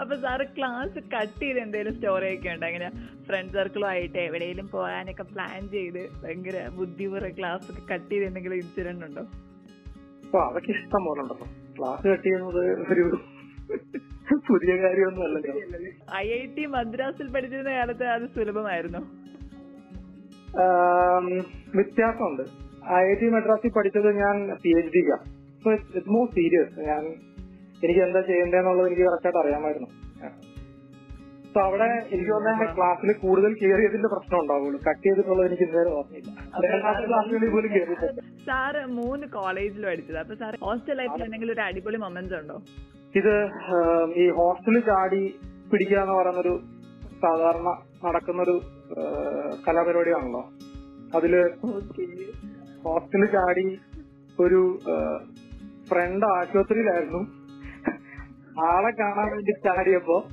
അപ്പൊ 0.00 0.14
സാറ് 0.16 0.44
ക്ലാസ് 0.56 0.98
കട്ട് 1.14 1.40
ചെയ്ത് 1.40 1.58
എന്തെങ്കിലും 1.58 1.94
സ്റ്റോറി 1.96 2.28
ഒക്കെ 2.34 2.48
ഉണ്ടോ? 2.48 2.66
അങ്ങനെ 2.66 2.88
ഫ്രണ്ട് 3.26 3.52
സർക്കിളും 3.52 3.88
ആയിട്ട് 3.88 4.18
എവിടെയെങ്കിലും 4.18 4.66
പോകാനൊക്കെ 4.74 5.24
പ്ലാൻ 5.32 5.62
ചെയ്ത് 5.68 6.02
ഭയങ്കര 6.22 6.58
ബുദ്ധിപൂർവ 6.78 7.30
ക്ലാസ് 7.38 7.66
ഒക്കെ 7.72 7.82
കട്ട് 7.92 8.10
ചെയ്ത് 8.12 8.26
എന്തെങ്കിലും 8.26 8.56
ഇൻസിഡന്റ് 8.56 9.06
ഉണ്ടോ? 9.08 9.24
അപ്പൊ 10.24 10.38
അതൊക്കെ 10.40 10.70
ഇഷ്ടം 10.76 11.04
പോലെ 11.08 11.22
ഉണ്ടല്ലോ. 11.22 11.48
ക്ലാസ് 11.78 12.04
കട്ട് 12.08 12.24
ചെയ്യുന്നത് 12.24 12.62
ഒരു 12.92 13.04
പുതിയ 14.48 14.72
കാര്യമൊന്നും 14.82 15.24
അല്ലല്ലോ 15.26 15.54
ഐ 16.22 16.26
ഐ 16.38 16.42
ടി 16.56 16.64
മദ്രാസിൽ 16.76 17.28
പഠിച്ചിരുന്ന 17.34 17.72
കാലത്ത് 17.78 18.04
അത് 18.16 18.26
സുലഭമായിരുന്നു? 18.36 19.00
വ്യത്യാസമുണ്ട്. 21.76 22.44
ഐ 22.98 23.02
ഐ 23.10 23.14
ടി 23.20 23.28
മദ്രാസിൽ 23.34 23.70
പഠിച്ചത് 23.78 24.10
ഞാൻ 24.22 24.36
പി 24.64 24.70
എച്ച് 24.78 24.92
ഡിക്കാണ് 24.96 25.24
സോ 25.62 25.68
ഇറ്റ്സ് 25.76 26.10
മോർ 26.16 26.26
സീരിയസ് 26.36 26.86
ഞാൻ 26.90 27.02
എനിക്ക് 27.84 28.02
എന്താ 28.08 28.20
ചെയ്യേണ്ടതെന്നുള്ളത് 28.28 28.86
എനിക്ക് 28.90 29.06
കറക്റ്റായിട്ട് 29.08 29.40
അറിയാമായിരുന്നു. 29.44 29.88
സോ 31.52 31.60
അവിടെ 31.66 31.86
എനിക്ക് 32.14 32.30
തോന്നുന്ന 32.30 32.64
ക്ലാസ്സിൽ 32.78 33.10
കൂടുതൽ 33.24 33.52
കയറിയതിന്റെ 33.60 34.08
പ്രശ്നം 34.14 34.38
ഉണ്ടാവുള്ളൂ. 34.42 34.78
കട്ട് 34.88 35.02
ചെയ്തിട്ടുള്ളത് 35.06 35.46
എനിക്ക് 35.50 35.64
ഇതുവരെ 35.68 35.90
ഓർമ്മയില്ല. 35.98 36.30
സാറ് 38.48 38.82
മൂന്ന് 38.98 39.26
കോളേജിലും 39.36 39.88
അടിച്ചത് 39.92 40.18
അപ്പൊ 40.24 40.34
സാർ 40.42 40.54
ഹോസ്റ്റൽ 40.66 40.98
ലൈഫിൽ 41.02 41.24
എന്തെങ്കിലും 41.28 41.54
ഒരു 41.56 41.64
അടിപൊളി 41.68 42.00
മൊമെന്റ്സ് 42.04 42.36
ഉണ്ടോ? 42.40 42.58
ഇത് 43.16 43.50
ഈ 44.16 44.30
ഹോസ്റ്റലിൽ 44.30 44.80
ചാടി 44.80 45.40
പിടിക്കുക 45.72 45.98
എന്ന് 45.98 46.12
പറയുന്നൊരു 46.12 46.60
സാധാരണ 47.22 47.82
നടക്കുന്നൊരു 48.04 48.60
കലാപരിപാടിയാണല്ലോ. 49.68 50.50
അതിൽ 51.14 51.50
ഹോസ്റ്റലിൽ 52.84 53.26
ചാടി 53.26 53.78
ഒരു 54.40 54.78
ഫ്രണ്ട് 55.88 56.26
ആശുപത്രിയിലായിരുന്നു. 56.26 57.18
ആളെ 58.64 58.90
കാണാൻ 58.90 59.30
വേണ്ടി 59.30 59.50
ചാടിയപ്പോ 59.50 60.24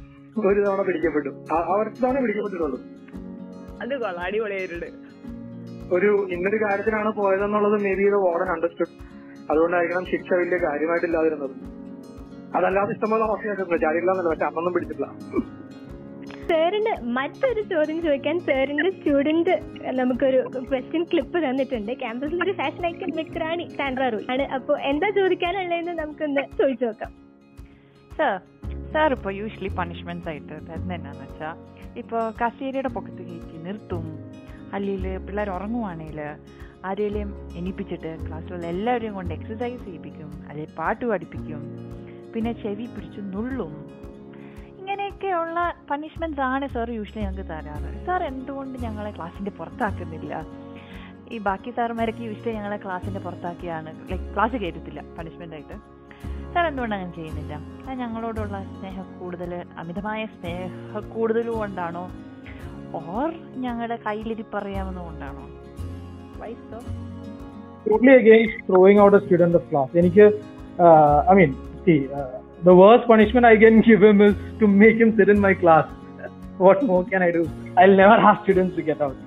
ഒരു 0.50 0.60
തവണ 0.62 0.82
പിടിക്കപ്പെട്ടു. 0.82 1.30
അവർക്ക് 1.54 2.04
തവണ 2.04 2.20
പിടിക്കപ്പെട്ടിട്ടുള്ളൂ. 2.20 2.82
അത് 3.82 4.02
കൊള്ളാം. 4.02 4.26
അടിപൊളിയായിട്ടുണ്ട്. 4.26 4.86
ഒരു 5.96 6.28
ഇന്നൊരു 6.32 6.56
കാര്യത്തിനാണ് 6.56 7.14
പോയതെന്നുള്ളത് 7.14 7.84
മേബി 7.84 8.04
ബി 8.04 8.10
വാർഡൻ 8.10 8.52
അണ്ടർസ്റ്റുഡ് 8.52 8.94
അതുകൊണ്ടായിരിക്കണം 9.52 10.06
ശിക്ഷ 10.06 10.34
വലിയ 10.34 10.58
കാര്യമായിട്ടില്ലാതിരുന്നത്. 10.58 11.83
അതല്ലാതെ 12.58 12.92
ഇഷ്ടംപോലെ 12.96 13.26
ഹോസ്റ്റൽ 13.32 13.78
ചാടിയില്ലാന്നല്ല 13.84 14.30
പക്ഷെ 14.32 14.46
അന്നൊന്നും 14.50 14.74
പിടിച്ചിട്ടില്ല. 14.76 15.10
സാറിന് 16.50 16.94
മറ്റൊരു 17.18 17.62
ചോദ്യം 17.72 18.00
ചോദിക്കാൻ 18.06 18.40
സാറിന്റെ 18.48 18.90
സ്റ്റുഡന്റ് 18.96 19.54
നമുക്കൊരു 20.00 20.40
ക്വസ്റ്റ്യൻ 20.70 21.04
ക്ലിപ്പ് 21.12 21.38
തന്നിട്ടുണ്ട്. 21.46 21.92
ക്യാമ്പസിൽ 22.02 22.44
ഒരു 22.46 22.54
ഫാഷൻ 22.60 22.86
ഐക്കൺ 22.88 23.12
വിക്രാണി 23.20 23.66
സാൻഡ്ര 23.78 24.08
റൂൾ 24.14 24.26
ആണ്. 24.34 24.46
അപ്പൊ 24.58 24.74
എന്താ 24.92 25.10
ചോദിക്കാനുള്ളതെന്ന് 25.20 25.94
നമുക്കൊന്ന് 26.02 26.44
ചോദിച്ചു 26.60 26.86
നോക്കാം. 26.86 27.14
സാർ 28.18 28.36
സാർ 28.94 29.12
ഇപ്പോൾ 29.18 29.34
യൂഷ്വലി 29.42 29.72
പണിഷ്മെന്റ്സ് 29.78 30.30
ആയിട്ട് 30.30 30.54
തരുന്നത് 30.70 30.96
എന്നാന്ന് 30.98 31.24
വെച്ചാൽ 31.28 31.56
ഇപ്പോൾ 32.02 32.22
കസേരയുടെ 32.42 32.90
പൊക്കത്ത് 32.98 33.24
കയറ്റി 33.30 33.58
നിർത്തും. 33.68 34.06
അല്ലെങ്കിൽ 34.76 35.06
പിള്ളേർ 35.26 35.50
ഉറങ്ങുവാണെങ്കിൽ 35.50 36.20
ആരെയും 36.90 37.30
എണീപ്പിച്ചിട്ട് 37.60 38.12
ക്ലാസ്സിലുള്ള 38.28 38.66
എല്ലാവരെയും 38.76 39.14
കൊണ്ട് 39.14 39.34
എക്സസൈസ് 39.34 39.84
ചെയ്യിപ്പിക്കും. 39.86 40.30
അല്ലെങ്കിൽ 40.50 40.76
പാട്ട് 40.80 41.06
പഠിപ്പിക്കും 41.06 41.62
പിന്നെ 42.34 42.52
ചെവി 42.64 42.86
പിടിച്ച് 42.96 43.22
നുള്ളും. 43.34 43.74
ഇങ്ങനെയൊക്കെയുള്ള 44.80 45.58
പണിഷ്മെന്റ്സ് 45.90 46.44
ആണ് 46.52 46.66
സാർ 46.74 46.88
യൂഷ്വലി 46.98 47.24
ഞങ്ങൾക്ക് 47.26 47.46
തരാറ്. 47.52 47.90
സാർ 48.08 48.22
എന്തുകൊണ്ട് 48.32 48.76
ഞങ്ങളെ 48.86 49.12
ക്ലാസ്സിന്റെ 49.18 49.52
പുറത്താക്കുന്നില്ല? 49.60 50.34
ഈ 51.34 51.38
ബാക്കി 51.48 51.72
സാറുമാരൊക്കെ 51.78 52.24
യൂഷ്വലി 52.30 52.56
ഞങ്ങളെ 52.58 52.78
ക്ലാസ്സിന്റെ 52.86 53.22
പുറത്താക്കിയാണ്. 53.26 53.92
ലൈക്ക് 54.12 54.28
ക്ലാസ് 54.34 54.56
കയറ്റത്തില്ല 54.64 55.02
പണിഷ്മെന്റ് 55.18 55.56
ആയിട്ട്. 55.58 55.78
സാർ 56.54 56.66
എന്തുകൊണ്ട് 56.72 56.96
അങ്ങനെ 56.96 57.14
ചെയ്യുന്നില്ല? 57.20 57.54
അത് 57.88 57.96
ഞങ്ങളോടുള്ള 58.04 58.58
സ്നേഹം 58.76 59.08
കൂടുതൽ 59.20 59.52
അമിതമായ 59.84 60.22
സ്നേഹ 60.36 61.00
കൂടുതലും 61.16 61.56
കൊണ്ടാണോ? 61.62 62.04
ഓർ 63.00 63.30
ഞങ്ങളുടെ 63.66 63.98
കയ്യിലിരിപ്പറിയാവുന്നതുകൊണ്ടാണോ 64.08 65.44
why so 66.42 66.80
totally 67.86 68.14
against 68.22 68.62
throwing 68.68 69.00
out 69.06 69.18
a 69.18 69.22
student 69.26 69.56
of 69.60 69.64
class. 69.72 69.90
എനിക്ക് 70.02 70.26
I 71.32 71.36
mean 71.40 71.54
see 71.86 71.96
the 72.68 72.76
worst 72.76 73.06
punishment 73.08 73.46
I 73.46 73.58
can 73.58 73.78
give 73.82 74.02
him 74.02 74.20
is 74.22 74.36
to 74.60 74.68
make 74.82 74.98
him 74.98 75.10
sit 75.18 75.30
in 75.30 75.40
my 75.46 75.54
class. 75.54 75.86
What 76.58 76.80
more 76.84 77.04
can 77.04 77.22
I 77.22 77.32
do? 77.32 77.42
I'll 77.78 77.98
never 78.02 78.18
ask 78.30 78.44
students 78.44 78.76
to 78.78 78.84
get 78.90 79.02
out. 79.02 79.18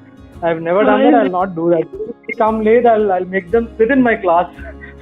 I've 0.42 0.62
never 0.62 0.82
done 0.84 1.02
that. 1.04 1.16
I'll 1.16 1.36
not 1.40 1.50
do 1.54 1.66
that. 1.70 1.84
If 2.04 2.16
they 2.26 2.34
come 2.42 2.58
late, 2.62 2.86
I'll 2.86 3.10
I'll 3.12 3.30
make 3.36 3.50
them 3.50 3.66
sit 3.78 3.90
in 3.90 4.02
my 4.02 4.16
class 4.16 4.48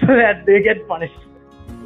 so 0.02 0.08
that 0.22 0.44
they 0.48 0.58
get 0.62 0.80
punished. 0.92 1.20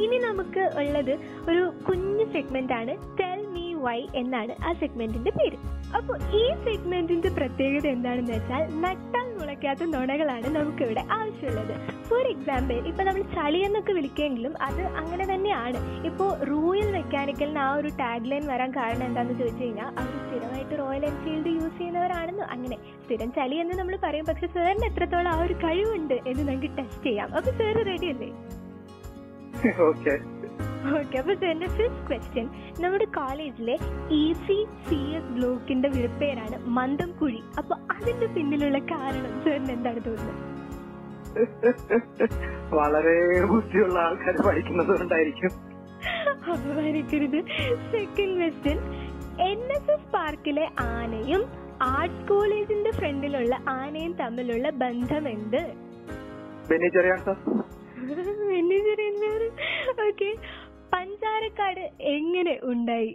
ഇനി 0.05 0.19
നമുക്ക് 0.27 0.65
ഉള്ളത് 0.81 1.13
ഒരു 1.51 1.63
കുഞ്ഞു 1.87 2.25
segment 2.35 2.75
ആണ് 2.81 2.93
tell 3.21 3.41
me 3.55 3.65
why 3.87 3.99
എന്നാണ് 4.21 4.53
ആ 4.67 4.73
സെഗ്മെന്റിന്റെ 4.83 5.33
പേര് 5.39 5.57
അപ്പോൾ 5.97 6.19
ഈ 6.19 6.55
സെഗ്മെന്റിന്റെ 6.65 7.29
പ്രത്യേകത 7.29 7.87
എന്താണെന്ന് 7.87 8.33
വെച്ചാൽ 8.33 8.81
നട്ടാൽ 8.81 9.39
മുളയ്ക്കാത്ത 9.39 9.83
നുണകളാണ് 9.85 10.57
നമുക്ക് 10.57 10.83
ഇവിടെ 10.83 11.05
ആവശ്യമുള്ളത്. 11.11 11.75
ഫോർ 12.09 12.21
എക്സാമ്പിൾ 12.21 12.75
ഇപ്പൊ 12.75 13.03
നമ്മൾ 13.05 13.23
ചളി 13.23 13.59
എന്നൊക്കെ 13.59 13.93
വിളിക്കുമെങ്കിലും 13.93 14.55
അത് 14.63 14.83
അങ്ങനെ 14.83 15.35
തന്നെയാണ്. 15.35 16.07
ഇപ്പോൾ 16.07 16.45
റോയൽ 16.45 16.93
മെക്കാനിക്കലിന് 16.93 17.59
ആ 17.59 17.75
ഒരു 17.75 17.89
ടാഗ് 17.89 18.31
ലൈൻ 18.31 18.47
വരാൻ 18.47 18.71
കാരണം 18.71 19.05
എന്താണെന്ന് 19.05 19.39
ചോദിച്ചു 19.39 19.65
കഴിഞ്ഞാൽ 19.65 19.87
അവർ 19.87 20.29
സ്ഥിരമായിട്ട് 20.29 20.79
റോയൽ 20.79 21.07
എൻഫീൽഡ് 21.07 21.47
യൂസ് 21.47 21.79
ചെയ്യുന്നവരാണെന്ന് 21.79 22.43
അങ്ങനെ. 22.43 22.77
സ്ഥിരം 23.05 23.33
ചളി 23.33 23.55
എന്ന് 23.55 23.75
നമ്മൾ 23.75 23.99
പറയും. 24.03 24.25
പക്ഷെ 24.25 24.47
സാറിന് 24.47 24.85
എത്രത്തോളം 24.85 25.31
ആ 25.31 25.43
ഒരു 25.43 25.55
കഴിവുണ്ട് 25.55 26.15
എന്ന് 26.15 26.53
നമുക്ക് 26.53 26.79
ടെസ്റ്റ് 26.79 27.05
ചെയ്യാം. 27.05 27.35
അപ്പൊ 27.35 27.51
സാർ 27.51 27.85
റെഡി 27.85 28.07
അല്ലേ? 28.07 28.31
ഓക്കെ 30.93 31.17
അപ്പൊ 31.21 31.33
എന്റെ 31.47 31.69
ഫിഫ്ത് 31.69 32.03
ക്വസ്റ്റ്യൻ 32.09 32.47
നമ്മുടെ 32.81 33.07
കോളേജിലെ 33.17 33.77
ഇ 34.17 34.25
സി 34.45 34.57
സി 34.87 34.99
എസ് 35.13 35.33
ബ്ലോക്കിന്റെ 35.37 35.89
വിളിപ്പേരാണ് 35.89 36.59
മന്ദം 36.77 37.11
കുഴി 37.21 37.41
അപ്പൊ 37.59 37.75
അതിന്റെ 37.95 38.29
പിന്നിലുള്ള 38.35 38.79
കാരണം 38.93 39.33
സാറിന് 39.43 39.73
എന്താണ് 39.77 40.03
തോന്നുന്നത്? 40.07 40.45
വളരെ 42.79 43.15
ബുദ്ധിയുള്ള 43.51 43.97
ആൾക്കാർ 44.05 44.37
പഠിക്കുന്നത് 44.47 44.93
കൊണ്ടായിരിക്കും. 44.93 45.53
അപമാനിക്കരുത്. 46.53 47.39
Second 47.93 48.37
question 48.39 48.79
N 49.49 49.61
S 49.77 49.91
S 49.91 50.09
പാർക്കിലെ 50.15 50.65
ആനയും 50.93 51.43
ആർട്സ് 51.89 52.25
കോളേജിന്റെ 52.29 52.91
ഫ്രണ്ടിലുള്ള 52.91 53.55
ആനയും 53.77 54.13
തമ്മിലുള്ള 54.21 54.71
ബന്ധം 54.83 55.27
എന്ത് 55.29 55.61
ബെന്നി 56.71 56.89
ചെറിയാൻ 56.97 57.21
സാർ 57.21 57.37
ഓക്കെ 60.07 60.31
പഞ്ചാരക്കാട് 61.09 61.83
എങ്ങനെ 62.11 62.55
ഉണ്ടായി? 62.63 63.11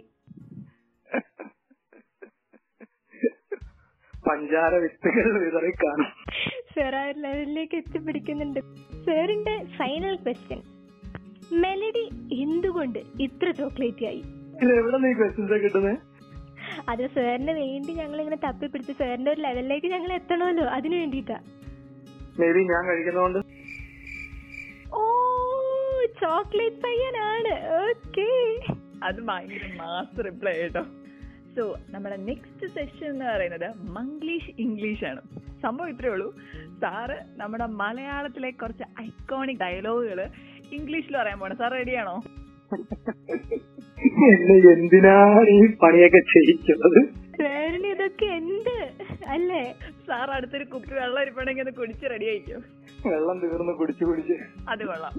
പഞ്ചാര 4.24 4.74
വിത്തുകൾ 4.84 5.26
വിതറി 5.42 5.70
കാണും 5.74 6.10
സാർ 6.74 6.94
ആ 6.94 7.02
ലെവലിലേക്ക് 7.24 7.76
എത്തിപ്പിടിക്കുന്നുണ്ട്. 7.76 8.60
സാറിന്റെ 9.06 9.54
ഫൈനൽ 9.76 10.14
ക്വസ്റ്റ്യൻ 10.16 10.60
മെലഡി 11.60 12.04
എന്തുകൊണ്ട് 12.42 13.00
ഇത്ര 13.20 13.48
ചോക്ലേറ്റ് 13.52 14.06
ആയി? 14.06 14.22
കിട്ടുന്നത് 15.62 15.96
അത് 16.90 17.04
സാറിന് 17.14 17.52
വേണ്ടി 17.60 17.92
ഞങ്ങൾ 17.92 18.18
ഇങ്ങനെ 18.20 18.38
തപ്പിപ്പിടിച്ച് 18.44 18.92
സാറിന്റെ 18.92 19.30
ഒരു 19.30 19.40
ലെവലിലേക്ക് 19.40 19.86
ഞങ്ങൾ 19.86 20.12
എത്തണമല്ലോ 20.12 20.64
അതിനു 20.76 20.96
വേണ്ടിട്ടാ 20.96 21.38
മേബി 22.38 22.62
ഞാൻ 22.70 22.82
കഴിക്കുന്നതുകൊണ്ട് 22.86 23.40
ചോക്ലേറ്റ് 26.20 26.82
പയ്യനാണ്. 26.84 27.52
ഓക്കേ 27.80 28.28
അത് 29.02 29.20
ഭയങ്കര 29.20 29.64
മാസ് 29.80 30.24
റിപ്ലൈ 30.24 30.52
കേട്ടോ. 30.52 30.82
സോ 31.56 31.62
നമ്മുടെ 31.88 32.16
നെക്സ്റ്റ് 32.28 32.66
സെഷൻ 32.66 33.06
എന്ന് 33.06 33.24
പറയുന്നത് 33.24 33.68
മംഗ്ലീഷ് 33.96 34.50
ഇംഗ്ലീഷ് 34.58 35.04
ആണ്. 35.04 35.20
സംഭവം 35.62 35.88
ഇത്രേ 35.88 36.08
ഉള്ളൂ. 36.08 36.28
സാറ് 36.80 37.18
നമ്മുടെ 37.36 37.66
മലയാളത്തിലെ 37.82 38.50
കുറച്ച് 38.50 38.84
ഐക്കോണിക് 39.02 39.56
ഡയലോഗുകൾ 39.56 40.20
ഇംഗ്ലീഷിൽ 40.72 41.16
പറയാൻ 41.16 41.38
പോണേ. 41.38 41.54
സാർ 41.54 41.72
റെഡിയാണോ 41.72 42.16
എന്നെ 44.26 44.54
എന്തിനാണ് 44.70 45.40
ഈ 45.48 45.60
പണിയൊക്കെ 45.82 46.18
ചെയ്യിക്കുന്നത്? 46.32 46.98
സാറിന് 47.38 47.86
ഇതൊക്കെ 47.86 48.26
എന്ത്? 48.38 48.76
അല്ലേ? 49.26 49.60
സാർ 50.06 50.30
അടുത്തൊരു 50.30 50.64
കുപ്പി 50.64 50.94
വെള്ളം 50.94 51.22
ഇരിപ്പണെങ്കിൽ 51.22 51.70
കുടിച്ച് 51.70 52.10
റെഡി 52.10 52.24
ആയിക്കോ 52.24 52.58
വെള്ളം 53.08 53.38
തീർന്ന് 53.40 53.72
കുടിച്ചു 53.72 54.04
കുടിച്ച്. 54.04 54.36
അത് 54.68 54.84
കൊള്ളാം. 54.86 55.14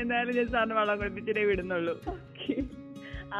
എന്തായാലും 0.00 0.36
ഞാൻ 0.38 0.46
സാറിന് 0.46 0.74
വെള്ളം 0.74 0.96
കുടിപ്പിച്ചിട്ടേ 0.98 1.44
വിടുന്നുള്ളൂ. 1.44 1.94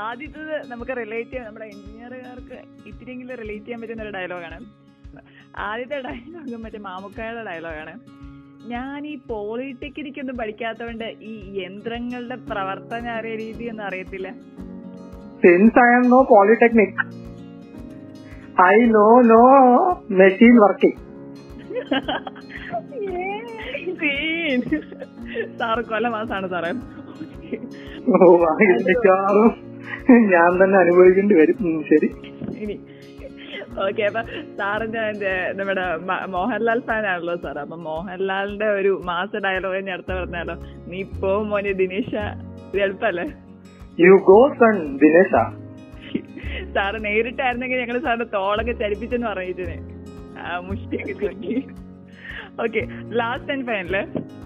ആദ്യത്തത് 0.05 0.55
നമുക്ക് 0.71 0.95
റിലേറ്റ് 0.97 1.31
ചെയ്യാൻ 1.31 1.47
നമ്മുടെ 1.47 1.67
എഞ്ചിനീയറുകാർക്ക് 1.67 2.57
ഇത്തിരിയെങ്കിലും 2.87 3.37
റിലേറ്റ് 3.43 3.65
ചെയ്യാൻ 3.65 3.81
പറ്റുന്ന 3.83 4.03
ഒരു 4.03 4.13
ഡയലോഗാണ് 4.17 4.59
ആദ്യത്തെ 5.67 5.99
ഡയലോഗ് 6.07 6.57
മറ്റേ 6.65 6.79
മാമുക്കായുടെ 6.79 7.43
ഡയലോഗാണ് 7.51 7.95
ഞാൻ 8.73 9.07
ഈ 9.07 9.15
പോളിടെക്നിക് 9.29 10.21
ഒന്നും 10.21 10.37
പഠിക്കാത്തതുകൊണ്ട് 10.37 11.09
ഈ 11.23 11.33
യന്ത്രങ്ങളുടെ 11.63 12.37
പ്രവർത്തന 12.51 13.07
രീതി 13.41 13.65
ഒന്നും 13.71 13.85
അറിയത്തില്ല. 13.87 14.29
Since 15.43 15.79
I 15.85 15.89
am 15.97 16.05
no 16.11 16.21
polytechnic 16.31 17.01
I 18.67 18.77
know 18.97 19.07
no 19.33 19.43
machine 20.21 20.57
working 20.65 21.01
sir 25.61 25.85
കൊല്ല 25.85 26.09
മാസാണ് 26.09 26.49
സാറേ. 26.55 26.71
ഓ 28.15 28.17
മിക്കവാറും 28.89 29.51
ഞാൻ 30.33 30.51
തന്നെ 30.63 30.77
അനുഭവിക്കേണ്ടി 30.79 31.35
വരും. 31.41 31.59
ശരി. 31.91 32.09
ഇനി. 32.63 32.77
ഓക്കെ 33.85 34.03
അപ്പൊ 34.03 34.21
സാറിന്റെ 34.59 35.01
എന്റെ 35.13 35.33
നമ്മുടെ 35.59 35.85
മോഹൻലാൽ 36.27 36.81
ഫാൻ 36.89 37.07
ആണല്ലോ 37.13 37.35
സാർ 37.37 37.57
അപ്പൊ 37.59 37.77
മോഹൻലാലിന്റെ 37.89 38.69
ഒരു 38.79 39.01
മാസ 39.05 39.31
ഡയലോഗ് 39.47 39.81
ഞാൻ 39.87 39.95
അടുത്ത 39.95 40.13
പറഞ്ഞാലോ? 40.21 40.55
നീ 40.87 41.01
പോ 41.23 41.31
മോനെ 41.51 41.73
ദിനേശ. 41.73 42.13
ഇത് 42.69 42.81
എളുപ്പല്ലേ? 42.87 43.27
യു 43.99 44.13
ഗോ 44.31 44.39
സൺ 44.61 44.77
ദിനേശ. 45.03 45.33
സാറ് 46.75 46.99
നേരിട്ടായിരുന്നെങ്കിൽ 47.05 47.81
ഞങ്ങൾ 47.83 47.99
സാറിന്റെ 47.99 48.29
തോളൊക്കെ 48.37 48.73
ചലിപ്പിച്ചെന്ന് 48.73 49.27
പറഞ്ഞിട്ടേ 49.27 49.77
മുഷ്ടിയൊക്കെ 50.69 51.15
നോക്കി 51.27 51.55
ഓക്കെ 52.63 52.83
ലാസ്റ്റ് 53.21 53.53
ആൻഡ് 53.53 53.67
ഫൈനൽ 53.69 53.95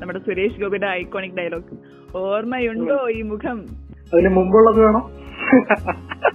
നമ്മുടെ 0.00 0.20
സുരേഷ് 0.26 0.60
ഗോപിയുടെ 0.62 0.88
ഐക്കോണിക് 1.00 1.36
ഡയലോഗ് 1.38 1.74
ഓർമ്മയുണ്ടോ 2.20 2.98
ഈ 3.16 3.22
മുഖം? 3.30 3.58
അതിന് 4.12 4.30
മുമ്പുള്ളത് 4.36 4.78
വേണം? 4.84 5.02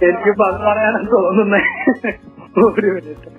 എനിക്ക് 0.08 0.32
അത് 0.48 0.60
പറയാനാണ് 0.66 1.08
തോന്നുന്നേ. 1.14 1.62
ഒരു 2.66 2.90
minute. 2.96 3.30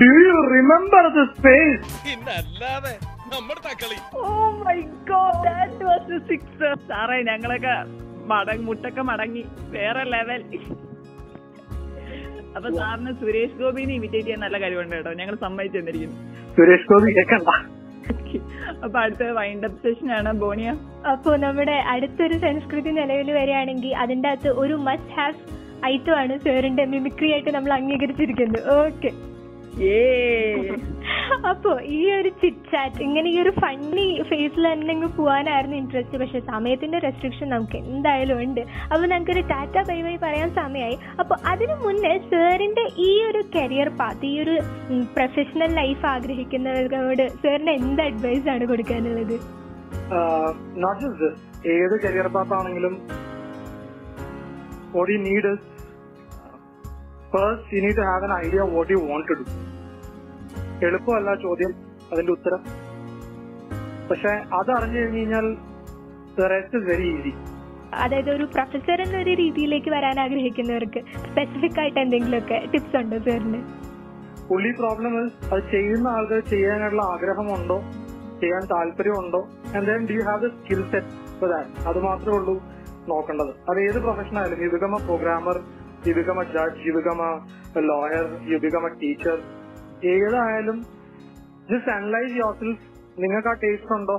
Do 0.00 0.08
you 0.22 0.36
remember 0.54 1.04
the 1.16 1.24
space 1.34 1.90
പിന്നല്ലാതെ 2.06 2.94
നമ്മുടെ 3.34 3.60
തക്കളി. 3.68 3.98
ഓ 4.20 4.24
my 4.64 4.78
god 5.10 5.42
that 5.48 5.84
was 5.90 6.18
six 6.30 6.70
സാറേ 6.88 7.18
ഞങ്ങളൊക്കെ 7.30 7.76
മടങ്ങി 8.32 8.64
മുട്ടൊക്കെ 8.68 9.02
മടങ്ങി. 9.10 9.44
വേറെ 9.76 10.04
ലെവൽ 10.14 10.42
അപ്പൊ 12.56 12.68
സാറിന് 12.70 13.12
സുരേഷ് 13.20 13.56
ഗോപിനെ 13.62 13.94
ഇമിറ്റേറ്റ് 13.94 14.26
ചെയ്യാൻ 14.26 14.40
നല്ല 14.40 14.58
കഴിവുണ്ട് 14.58 14.96
കേട്ടോ. 14.96 15.12
ഞങ്ങൾ 15.12 15.34
സമ്മതിച്ചു 15.34 15.78
തന്നിരിക്കുന്നു. 15.78 16.18
സുരേഷ് 16.56 16.88
ഗോപി 16.92 17.12
കേൾക്കണ്ട 17.12 17.50
അപ്പൊ 18.84 18.98
അടുത്ത 19.00 19.24
വൈൻഡ് 19.38 19.66
അപ്പ് 19.66 19.78
സെഷൻ 19.82 20.08
ആണ്. 20.12 20.32
ബോണിയ. 20.32 20.70
അപ്പോ 21.12 21.36
നമ്മുടെ 21.36 21.76
അടുത്തൊരു 21.92 22.38
സംസ്കൃതി 22.38 22.90
നിലവിൽ 22.90 23.30
വരികയാണെങ്കിൽ 23.30 23.92
അതിന്റെ 23.96 24.28
അകത്ത് 24.28 24.48
ഒരു 24.62 24.74
മസ്റ്റ് 24.88 25.14
ഹാവ് 25.18 25.38
ഐറ്റം 25.86 26.16
ആണ് 26.16 26.34
സാറിന്റെ 26.38 26.84
മിമിക്രി 26.84 27.32
ആയിട്ട് 27.32 27.50
നമ്മൾ 27.50 27.72
അംഗീകരിച്ചിരിക്കുന്നത്. 27.72 28.60
ഓക്കെ 28.86 29.10
ഏ 29.84 29.96
അപ്പോ 31.50 31.70
ഈ 31.94 32.12
ഒരു 32.12 32.30
ചിറ്റാറ്റ് 32.42 33.02
ഇങ്ങനെ 33.02 33.28
ഈ 33.30 33.40
ഒരു 33.40 33.52
ഫണ്ണി 33.60 34.06
ഫേസിൽ 34.28 34.64
തന്നെ 34.66 34.92
അങ്ങ് 34.94 35.08
പോകാനായിരുന്നു 35.16 35.76
ഇൻട്രസ്റ്റ് 35.76 36.18
പക്ഷെ 36.18 36.40
സമയത്തിന്റെ 36.50 36.98
റെസ്ട്രിക്ഷൻ 36.98 37.48
നമുക്ക് 37.48 37.78
എന്തായാലും 37.86 38.38
ഉണ്ട്. 38.42 38.60
അപ്പൊ 38.92 39.04
നമുക്കൊരു 39.06 39.42
ടാറ്റ 39.52 39.76
ബൈ 39.88 39.98
ബൈ 40.02 40.14
പറയാൻ 40.22 40.50
സമയമായി 40.54 40.96
അപ്പൊ 41.20 41.36
അതിനു 41.52 41.76
മുന്നേ 41.84 42.14
സാറിന്റെ 42.30 42.84
ഈ 43.06 43.24
ഒരു 43.28 43.42
കരിയർ 43.56 43.88
പാത്ത് 44.00 44.26
ഈ 44.26 44.40
ഒരു 44.44 44.56
പ്രൊഫഷണൽ 45.16 45.72
ലൈഫ് 45.80 46.06
ആഗ്രഹിക്കുന്നവരോട് 46.06 47.24
സാറിന് 47.42 47.74
എന്ത് 47.80 48.02
അഡ്വൈസ് 48.02 48.48
ആണ് 48.54 48.64
കൊടുക്കാനുള്ളത്? 48.64 49.36
നോട്ട് 50.82 51.00
ജസ്റ്റ് 51.02 51.30
ഏത് 51.76 51.96
കരിയർ 52.06 52.28
പാത്ത് 52.36 52.54
ആണെങ്കിലും 52.54 52.96
you 55.08 55.18
need 55.20 55.44
is 55.44 55.62
first 57.32 57.64
എളുപ്പമല്ല 60.82 61.34
ചോദ്യം 61.34 61.74
അതിന്റെ 62.12 62.32
ഉത്തരം. 62.32 62.58
പക്ഷെ 64.10 64.28
അത് 64.28 64.70
അറിഞ്ഞു 64.70 64.98
കഴിഞ്ഞു 64.98 65.18
കഴിഞ്ഞാൽ 65.18 65.56
വെരി 66.74 67.08
ഈസി 67.08 67.32
അതായത് 67.94 68.30
ഒരു 68.30 68.44
പ്രൊഫസർ 68.44 69.02
എന്നൊരു 69.02 69.30
രീതിയിലേക്ക് 69.34 69.90
വരാൻ 69.90 70.20
ആഗ്രഹിക്കുന്നവർക്ക് 70.20 71.00
സ്പെസിഫിക് 71.00 71.80
ആയിട്ട് 71.80 72.00
എന്തെങ്കിലുമൊക്കെ 72.00 72.66
ടിപ്സ് 72.72 72.96
ഉണ്ടോ 72.96 73.18
സാറിന് 73.18 73.64
പുള്ളി 74.48 74.70
പ്രോബ്ലം 74.70 75.18
അത് 75.52 75.70
ചെയ്യുന്ന 75.70 76.08
ആൾക്ക് 76.08 76.44
ചെയ്യാനുള്ള 76.50 77.02
ആഗ്രഹമുണ്ടോ? 77.02 77.82
ചെയ്യാൻ 78.40 78.60
താല്പര്യമുണ്ടോ? 78.60 79.48
And 79.76 79.86
then 79.86 80.06
do 80.06 80.24
have 80.24 80.42
the 80.42 80.48
skill 80.48 80.90
set 80.90 81.06
for 81.40 81.50
that 81.50 81.88
അത് 81.88 82.02
മാത്രമേ 82.04 82.36
ഉള്ളൂ 82.36 82.62
നോക്കേണ്ടത്. 83.08 83.54
അത് 83.70 83.80
ഏത് 83.80 83.98
പ്രൊഫഷൻ 84.02 84.38
ആയാലും 84.38 84.64
you 84.64 84.68
become 84.68 85.02
a 85.02 85.06
programmer 85.06 85.60
you 86.06 86.12
become 86.12 86.42
a 86.42 86.44
judge 86.44 86.88
you 86.88 86.92
become 86.92 87.22
a 87.76 87.80
lawyer 87.80 88.52
you 88.52 88.58
become 88.58 88.86
a 88.86 88.94
teacher 89.02 89.38
ഏതായാലും 90.14 90.78
ജസ്റ്റ് 91.70 91.92
അനലൈസ് 91.96 92.32
യുവർ 92.38 92.54
സെൽഫ് 92.60 92.84
നിങ്ങൾക്ക് 93.22 93.48
ആ 93.48 93.54
ടേസ്റ്റ് 93.62 93.92
ഉണ്ടോ? 93.98 94.16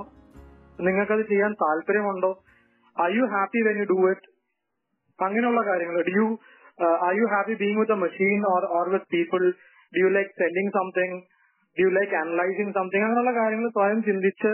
നിങ്ങൾക്കത് 0.86 1.22
ചെയ്യാൻ 1.30 1.52
താല്പര്യമുണ്ടോ? 1.62 2.30
I 2.96 3.08
you 3.18 3.24
happy 3.34 3.60
when 3.68 3.76
you 3.80 3.86
do 3.92 3.98
it 4.10 4.28
അങ്ങനെയുള്ള 5.18 5.60
കാര്യങ്ങൾ. 5.68 5.96
Do 6.08 6.14
you 6.20 6.26
I 7.10 7.12
you 7.20 7.26
happy 7.34 7.54
being 7.62 7.78
with 7.80 7.94
a 7.96 8.00
machine 8.04 8.40
or 8.52 8.64
or 8.78 8.88
with 8.94 9.08
people 9.16 9.42
do 9.92 10.00
you 10.04 10.08
like 10.18 10.32
sending 10.42 10.72
something 10.78 11.16
do 11.76 11.82
you 11.86 11.92
like 11.98 12.16
analysing 12.22 12.74
something 12.78 13.04
അങ്ങനെയുള്ള 13.06 13.34
കാര്യങ്ങൾ 13.40 13.68
സ്വയം 13.78 14.00
ചിന്തിച്ച് 14.08 14.52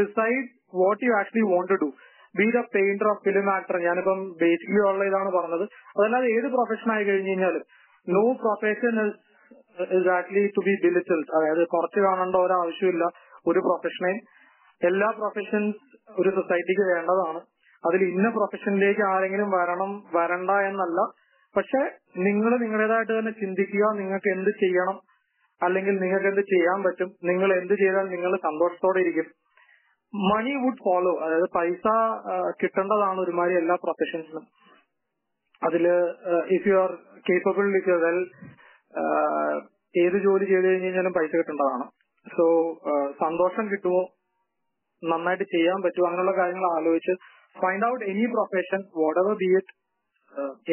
decide 0.00 0.46
what 0.82 1.02
you 1.06 1.12
actually 1.20 1.46
want 1.52 1.72
to 1.72 1.78
do 1.84 1.90
be 2.40 2.46
the 2.56 2.60
painter 2.76 3.08
of 3.12 3.22
film 3.26 3.48
actor 3.56 3.76
ഞാനിപ്പം 3.88 4.20
basically 4.40 4.80
ഉള്ള 4.90 5.04
ഇതാണ് 5.10 5.30
പറഞ്ഞത്. 5.38 5.64
അതല്ലാതെ 5.96 6.28
ഏത് 6.36 6.48
പ്രൊഫഷൻ 6.54 6.88
ആയി 6.94 7.04
കഴിഞ്ഞു 7.08 7.30
കഴിഞ്ഞാലും 7.32 7.64
no 8.06 8.24
profession 8.42 8.94
is 9.04 9.16
actually 10.16 10.44
to 10.56 10.62
be 10.66 10.74
belittled 10.84 11.30
അതായത് 11.36 11.62
കുറച്ച് 11.74 12.00
കാണേണ്ട 12.06 12.36
ഒരാവശ്യമില്ല. 12.46 13.04
ഒരു 13.50 13.60
പ്രൊഫഷനെയും 13.66 14.20
എല്ലാ 14.88 15.08
പ്രൊഫഷൻസ് 15.18 15.80
ഒരു 16.20 16.30
സൊസൈറ്റിക്ക് 16.36 16.84
വേണ്ടതാണ്. 16.92 17.40
അതിൽ 17.84 18.00
ഇന്ന 18.12 18.28
പ്രൊഫഷനിലേക്ക് 18.36 19.02
ആരെങ്കിലും 19.12 19.48
വരണം 19.56 19.90
വരണ്ട 20.16 20.50
എന്നല്ല. 20.68 21.00
പക്ഷെ 21.54 21.80
നിങ്ങൾ 22.26 22.52
നിങ്ങളുടേതായിട്ട് 22.62 23.12
തന്നെ 23.18 23.32
ചിന്തിക്കുക 23.42 23.90
നിങ്ങൾക്ക് 24.00 24.28
എന്ത് 24.36 24.52
ചെയ്യണം 24.62 24.96
അല്ലെങ്കിൽ 25.60 25.94
നിങ്ങൾക്ക് 26.02 26.28
എന്ത് 26.32 26.44
ചെയ്യാൻ 26.52 26.78
പറ്റും 26.86 27.10
നിങ്ങൾ 27.30 27.48
എന്ത് 27.60 27.74
ചെയ്താൽ 27.82 28.06
നിങ്ങൾ 28.14 28.32
സന്തോഷത്തോടെ 28.46 29.00
ഇരിക്കും. 29.04 29.28
മണി 30.14 30.52
വുഡ് 30.62 30.82
ഫോളോ 30.86 31.12
അതായത് 31.24 31.48
പൈസ 31.58 31.84
കിട്ടേണ്ടതാണ് 32.60 33.18
ഒരുമാതിരി 33.24 33.56
എല്ലാ 33.60 33.76
പ്രൊഫഷൻസിനും 33.84 34.44
അതിൽ 35.62 35.84
if 36.56 36.66
you 36.70 36.76
are 36.82 36.92
capable 37.28 37.68
if 37.80 37.88
you 37.90 37.96
well 38.04 38.18
ഏത് 39.94 40.16
ജോലി 40.26 40.44
ചെയ്ത് 40.50 40.66
കഴിഞ്ഞ് 40.66 40.86
കഴിഞ്ഞാലും 40.86 41.14
പൈസ 41.16 41.30
കിട്ടേണ്ടതാണ്. 41.38 41.84
സോ 42.26 42.44
സന്തോഷം 43.22 43.64
കിട്ടുമോ? 43.72 44.02
നന്നായിട്ട് 45.02 45.46
ചെയ്യാൻ 45.54 45.78
പറ്റുമോ? 45.84 46.04
അങ്ങനെയുള്ള 46.08 46.34
കാര്യങ്ങൾ 46.40 46.66
ആലോചിച്ച് 46.76 47.14
find 47.62 47.86
out 47.88 48.04
any 48.12 48.24
profession 48.34 48.80
whatever 49.22 49.34
be 49.42 49.48
it 49.58 49.72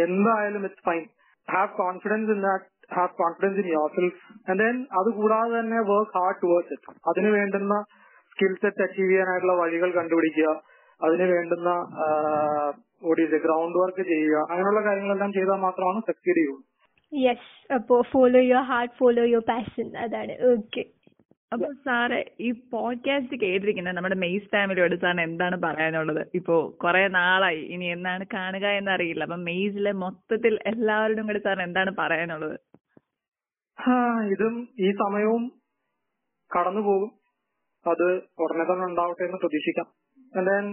എന്തായാലും 0.06 0.62
it's 0.68 0.86
fine 0.90 1.04
have 1.48 1.72
confidence 1.82 2.32
in 2.36 2.40
that 2.48 2.68
have 2.98 3.14
confidence 3.22 3.60
in 3.64 3.68
yourself 3.98 4.22
and 4.50 4.60
then 4.64 4.78
അത് 5.00 5.10
കൂടാതെ 5.20 5.54
തന്നെ 5.60 5.80
വർക്ക് 5.92 6.16
ഹാർഡ് 6.20 6.40
ടുവേർഡ്സ് 6.44 6.74
ഇറ്റ് 6.78 6.96
അതിന് 7.12 7.30
വേണ്ടുന്ന 7.38 7.76
സ്കിൽ 8.32 8.54
സെറ്റ് 8.64 8.84
അച്ചീവ് 8.86 9.10
ചെയ്യാനായിട്ടുള്ള 9.12 9.56
വഴികൾ 9.62 9.90
കണ്ടുപിടിക്കുക. 10.00 10.50
അതിന് 11.02 11.26
വേണ്ടുന്ന 11.36 11.70
ഗ്രൗണ്ട് 13.46 13.78
വർക്ക് 13.84 14.04
ചെയ്യുക. 14.12 14.36
അങ്ങനെയുള്ള 14.52 14.82
കാര്യങ്ങളെല്ലാം 14.88 15.32
ചെയ്താൽ 15.38 15.60
മാത്രമാണ് 15.68 16.00
സക്സീഡ് 16.10 16.38
ചെയ്യുള്ളൂ. 16.40 16.62
യെസ് 17.14 17.74
അപ്പോ 17.74 18.02
follow 18.02 18.40
your 18.40 18.62
heart 18.62 18.94
follow 18.94 19.24
your 19.24 19.44
passion 19.50 19.98
അതാണ്. 19.98 20.34
ഓക്കെ 20.52 20.84
അപ്പൊ 21.54 21.68
സാറ് 21.86 22.26
ഈ 22.40 22.52
പോഡ്കാസ്റ്റ് 22.52 23.40
കേട്ടിരിക്കുന്ന 23.42 23.92
നമ്മുടെ 23.92 24.16
മെയ്സ് 24.16 24.52
ഫാമിലിയോട് 24.52 24.96
സാറിന് 24.96 25.22
എന്താണ് 25.22 25.56
പറയാനുള്ളത്? 25.64 26.28
ഇപ്പോ 26.36 26.74
കുറെ 26.84 27.08
നാളായി. 27.08 27.60
ഇനി 27.60 27.86
എന്നാണ് 27.86 28.26
കാണുക 28.34 28.66
എന്നറിയില്ല. 28.68 29.24
അപ്പൊ 29.24 29.36
മെയ്സിലെ 29.36 29.92
മൊത്തത്തിൽ 29.92 30.60
എല്ലാവരോടും 30.66 31.28
കൂടി 31.28 31.40
സാറിന് 31.40 31.64
എന്താണ് 31.64 31.92
പറയാനുള്ളത്? 32.00 32.60
ഇതും 34.32 34.70
ഈ 34.80 34.92
സമയവും 34.92 35.52
കടന്നു 36.52 36.82
പോകും. 36.82 37.12
അത് 37.86 38.08
ഉടനെ 38.40 38.64
തന്നെ 38.64 38.86
ഉണ്ടാവട്ടെ 38.86 39.24
എന്ന് 39.24 39.38
പ്രതീക്ഷിക്കാം. 39.38 39.88
ദെൻ 40.50 40.66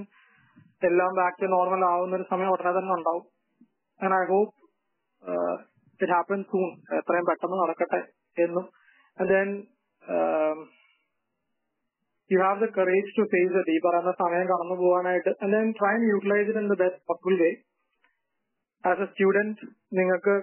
എല്ലാം 0.84 1.12
ബാക്ക് 1.14 1.42
ടു 1.42 1.46
നോർമൽ 1.46 1.84
ആവുന്ന 1.84 2.16
ഒരു 2.16 2.26
സമയം 2.30 2.50
ഉടനെ 2.50 2.70
തന്നെ 2.70 2.94
ഉണ്ടാവും. 2.94 3.24
And 4.02 4.14
I 4.14 4.24
hope 4.26 4.54
it 6.00 6.12
happen 6.12 6.40
soon 6.50 6.68
എത്രയും 6.98 7.26
പെട്ടെന്ന് 7.28 7.56
നടക്കട്ടെ 7.62 8.00
എന്നും. 8.44 8.66
Then 9.18 9.48
you 12.30 12.38
have 12.44 12.60
the 12.62 12.66
courage 12.76 13.14
to 13.18 13.24
face 13.32 13.52
the 13.56 13.70
ഈ 13.76 13.78
പറയുന്ന 13.86 14.12
സമയം 14.22 14.46
കടന്നു 14.52 14.76
പോകാനായിട്ട്. 14.82 15.32
And 15.42 15.52
then 15.56 15.68
try 15.78 15.92
and 15.96 16.10
utilise 16.12 16.56
in 16.62 16.68
the 16.72 16.76
best 16.84 17.02
possible 17.10 17.36
way 17.42 17.50
as 18.84 19.02
a 19.04 19.08
student 19.12 19.68
നിങ്ങൾക്ക് 19.98 20.34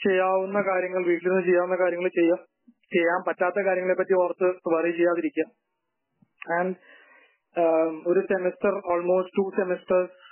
ചെയ്യാവുന്ന 0.00 0.58
കാര്യങ്ങൾ 0.70 1.02
വീട്ടിൽ 1.10 1.28
നിന്ന് 1.28 1.44
ചെയ്യാവുന്ന 1.48 1.76
കാര്യങ്ങൾ 1.82 2.08
ചെയ്യാം. 2.18 2.40
ചെയ്യാൻ 2.94 3.20
പറ്റാത്ത 3.28 3.58
കാര്യങ്ങളെ 3.66 3.96
പറ്റി 3.98 4.14
ഓർത്ത് 4.22 4.48
വറി 4.74 4.90
ചെയ്യാതിരിക്കുക. 4.98 5.46
ആൻഡ് 6.56 6.74
ഒരു 8.10 8.20
സെമിസ്റ്റർ 8.30 8.74
ഓൾമോസ്റ്റ് 8.92 9.36
ടു 9.38 9.44
സെമിസ്റ്റേഴ്സ് 9.58 10.25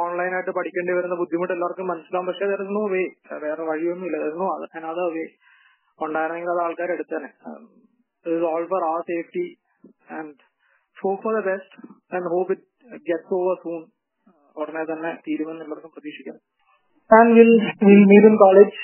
ഓൺലൈനായിട്ട് 0.00 0.50
പഠിക്കേണ്ടി 0.50 0.92
വരുന്ന 0.92 1.14
ബുദ്ധിമുട്ട് 1.20 1.52
എല്ലാവർക്കും 1.52 1.86
മനസ്സിലാവും. 1.92 2.26
പക്ഷെ 2.26 2.46
ദർ 2.52 2.62
നോ 2.78 2.82
വേ 2.94 3.02
വേറെ 3.44 3.62
വഴിയൊന്നുമില്ല. 3.70 4.16
ദർ 4.22 4.28
ഇസ് 4.32 4.40
നോ 4.42 4.48
വേ 5.16 5.24
ഉണ്ടായിരുന്നെങ്കിൽ 5.98 6.50
അത് 6.54 6.62
ആൾക്കാർ 6.64 6.90
എടുത്തേനെ. 6.92 7.30
Is 8.26 8.46
all 8.52 8.64
for 8.72 8.84
our 8.92 9.00
safety 9.12 9.46
and 10.18 10.34
hope 10.96 11.22
for 11.22 11.32
the 11.38 11.42
best 11.50 11.74
and 12.16 12.30
hope 12.34 12.52
it 12.56 13.00
gets 13.10 13.34
over 13.38 13.56
soon 13.64 13.80
ഉടനെ 14.62 14.84
തന്നെ 14.92 15.10
തീരുമെന്ന് 15.26 15.64
എല്ലാവർക്കും 15.64 15.92
പ്രതീക്ഷിക്കാം. 15.96 16.36
And 17.10 17.32
will 17.38 17.52
will 17.88 18.04
meet 18.12 18.28
in 18.32 18.36
college 18.44 18.76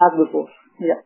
as 0.00 0.16
before 0.22 0.44
yeah 0.90 0.96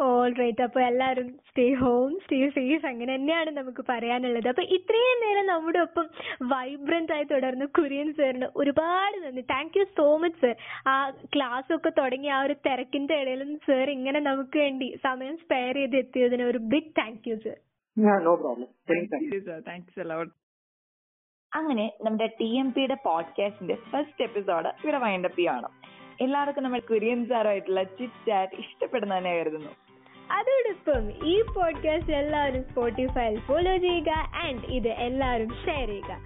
all 0.00 0.30
right 0.38 0.62
അപ്പൊ 0.64 0.80
എല്ലാവരും 0.82 1.28
സ്റ്റേ 1.48 1.64
ഹോം 1.80 2.10
സ്റ്റേ 2.22 2.38
സേഫ് 2.56 2.86
അങ്ങനെ 2.86 3.12
തന്നെയാണ് 3.14 3.50
നമുക്ക് 3.58 3.82
പറയാനുള്ളത്. 3.88 4.48
അപ്പൊ 4.52 4.64
ഇത്രയും 4.76 5.18
നേരം 5.24 5.46
നമ്മുടെ 5.46 5.80
ഒപ്പം 5.86 6.06
വൈബ്രന്റ് 6.52 7.14
ആയി 7.16 7.26
തുടർന്ന് 7.32 7.66
കുര്യൻ 7.78 8.08
സാറിന് 8.18 8.48
ഒരുപാട് 8.60 9.16
നന്ദി. 9.24 9.42
Thank 9.52 9.76
you 9.78 9.84
so 9.98 10.06
much 10.22 10.40
sir 10.42 10.54
ആ 10.86 10.94
ക്ലാസ് 11.34 11.70
ഒക്കെ 11.76 11.92
തുടങ്ങി 12.00 12.30
ആ 12.30 12.40
ഒരു 12.46 12.56
തിരക്കിന്റെ 12.66 13.16
ഇടയിലും 13.22 13.52
സർ 13.68 13.86
ഇങ്ങനെ 13.96 14.20
നമുക്ക് 14.28 14.58
വേണ്ടി 14.64 14.90
സമയം 15.06 15.36
സ്പെയർ 15.44 15.76
ചെയ്ത് 15.80 15.96
എത്തിയതിന് 15.96 16.46
ഒരു 16.50 16.60
big 16.72 16.92
thank 17.00 17.28
you 17.30 17.36
sir 17.44 17.58
no 18.24 18.34
problem 18.42 18.68
thanks 19.68 20.00
a lot 20.04 20.32
അങ്ങനെ 21.52 21.84
നമ്മുടെ 22.04 22.26
ടി 22.40 22.50
എം 22.58 22.68
പിയുടെ 22.74 22.96
പോഡ്കാസ്റ്റിന്റെ 23.04 23.76
ഫസ്റ്റ് 23.90 24.24
എപ്പിസോഡ് 24.24 24.70
ഇവിടെ 24.82 24.98
വൈൻഡപ്പ് 25.04 25.38
ചെയ്യാണ് 25.38 25.68
എല്ലാവർക്കും 26.24 26.64
നമ്മൾ 26.64 26.80
കുര്യൻ 26.88 27.20
സാറുമായിട്ടുള്ള 27.28 27.82
ചിറ്റ് 27.98 28.26
ചാറ്റ് 28.26 28.56
ഇഷ്ടപ്പെടുന്നതന്നെ 28.62 29.30
കരുതുന്നു. 29.36 29.72
അതോടൊപ്പം 30.30 31.26
ഈ 31.26 31.42
പോഡ്കാസ്റ്റ് 31.54 32.12
എല്ലാവരും 32.12 32.62
സ്പോട്ടിഫൈയിൽ 32.70 33.40
ഫോളോ 33.40 33.76
ചെയ്യുക 33.76 34.10
ആൻഡ് 34.44 34.66
ഇത് 34.66 34.88
എല്ലാവരും 34.88 35.48
ഷെയർ 35.64 35.88
ചെയ്യുക. 35.88 36.16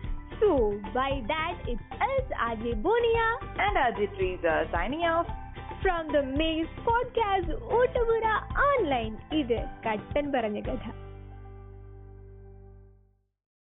So 0.40 0.70
by 0.92 1.20
that 1.20 1.70
it's 1.70 2.34
Aji 2.40 2.72
ബോണിയ 2.72 3.20
and 3.60 3.78
Aji 3.78 4.04
trees 4.16 4.64
signing 4.72 5.08
off 5.08 5.30
from 5.82 6.06
the 6.06 6.16
maze 6.16 6.84
podcast 6.84 7.56
Oottupura 7.76 8.26
online 8.68 9.16
ഇത് 9.32 9.58
കട്ടൻ 9.86 10.32
പറഞ്ഞ 10.32 10.60
കഥ. 10.60 11.03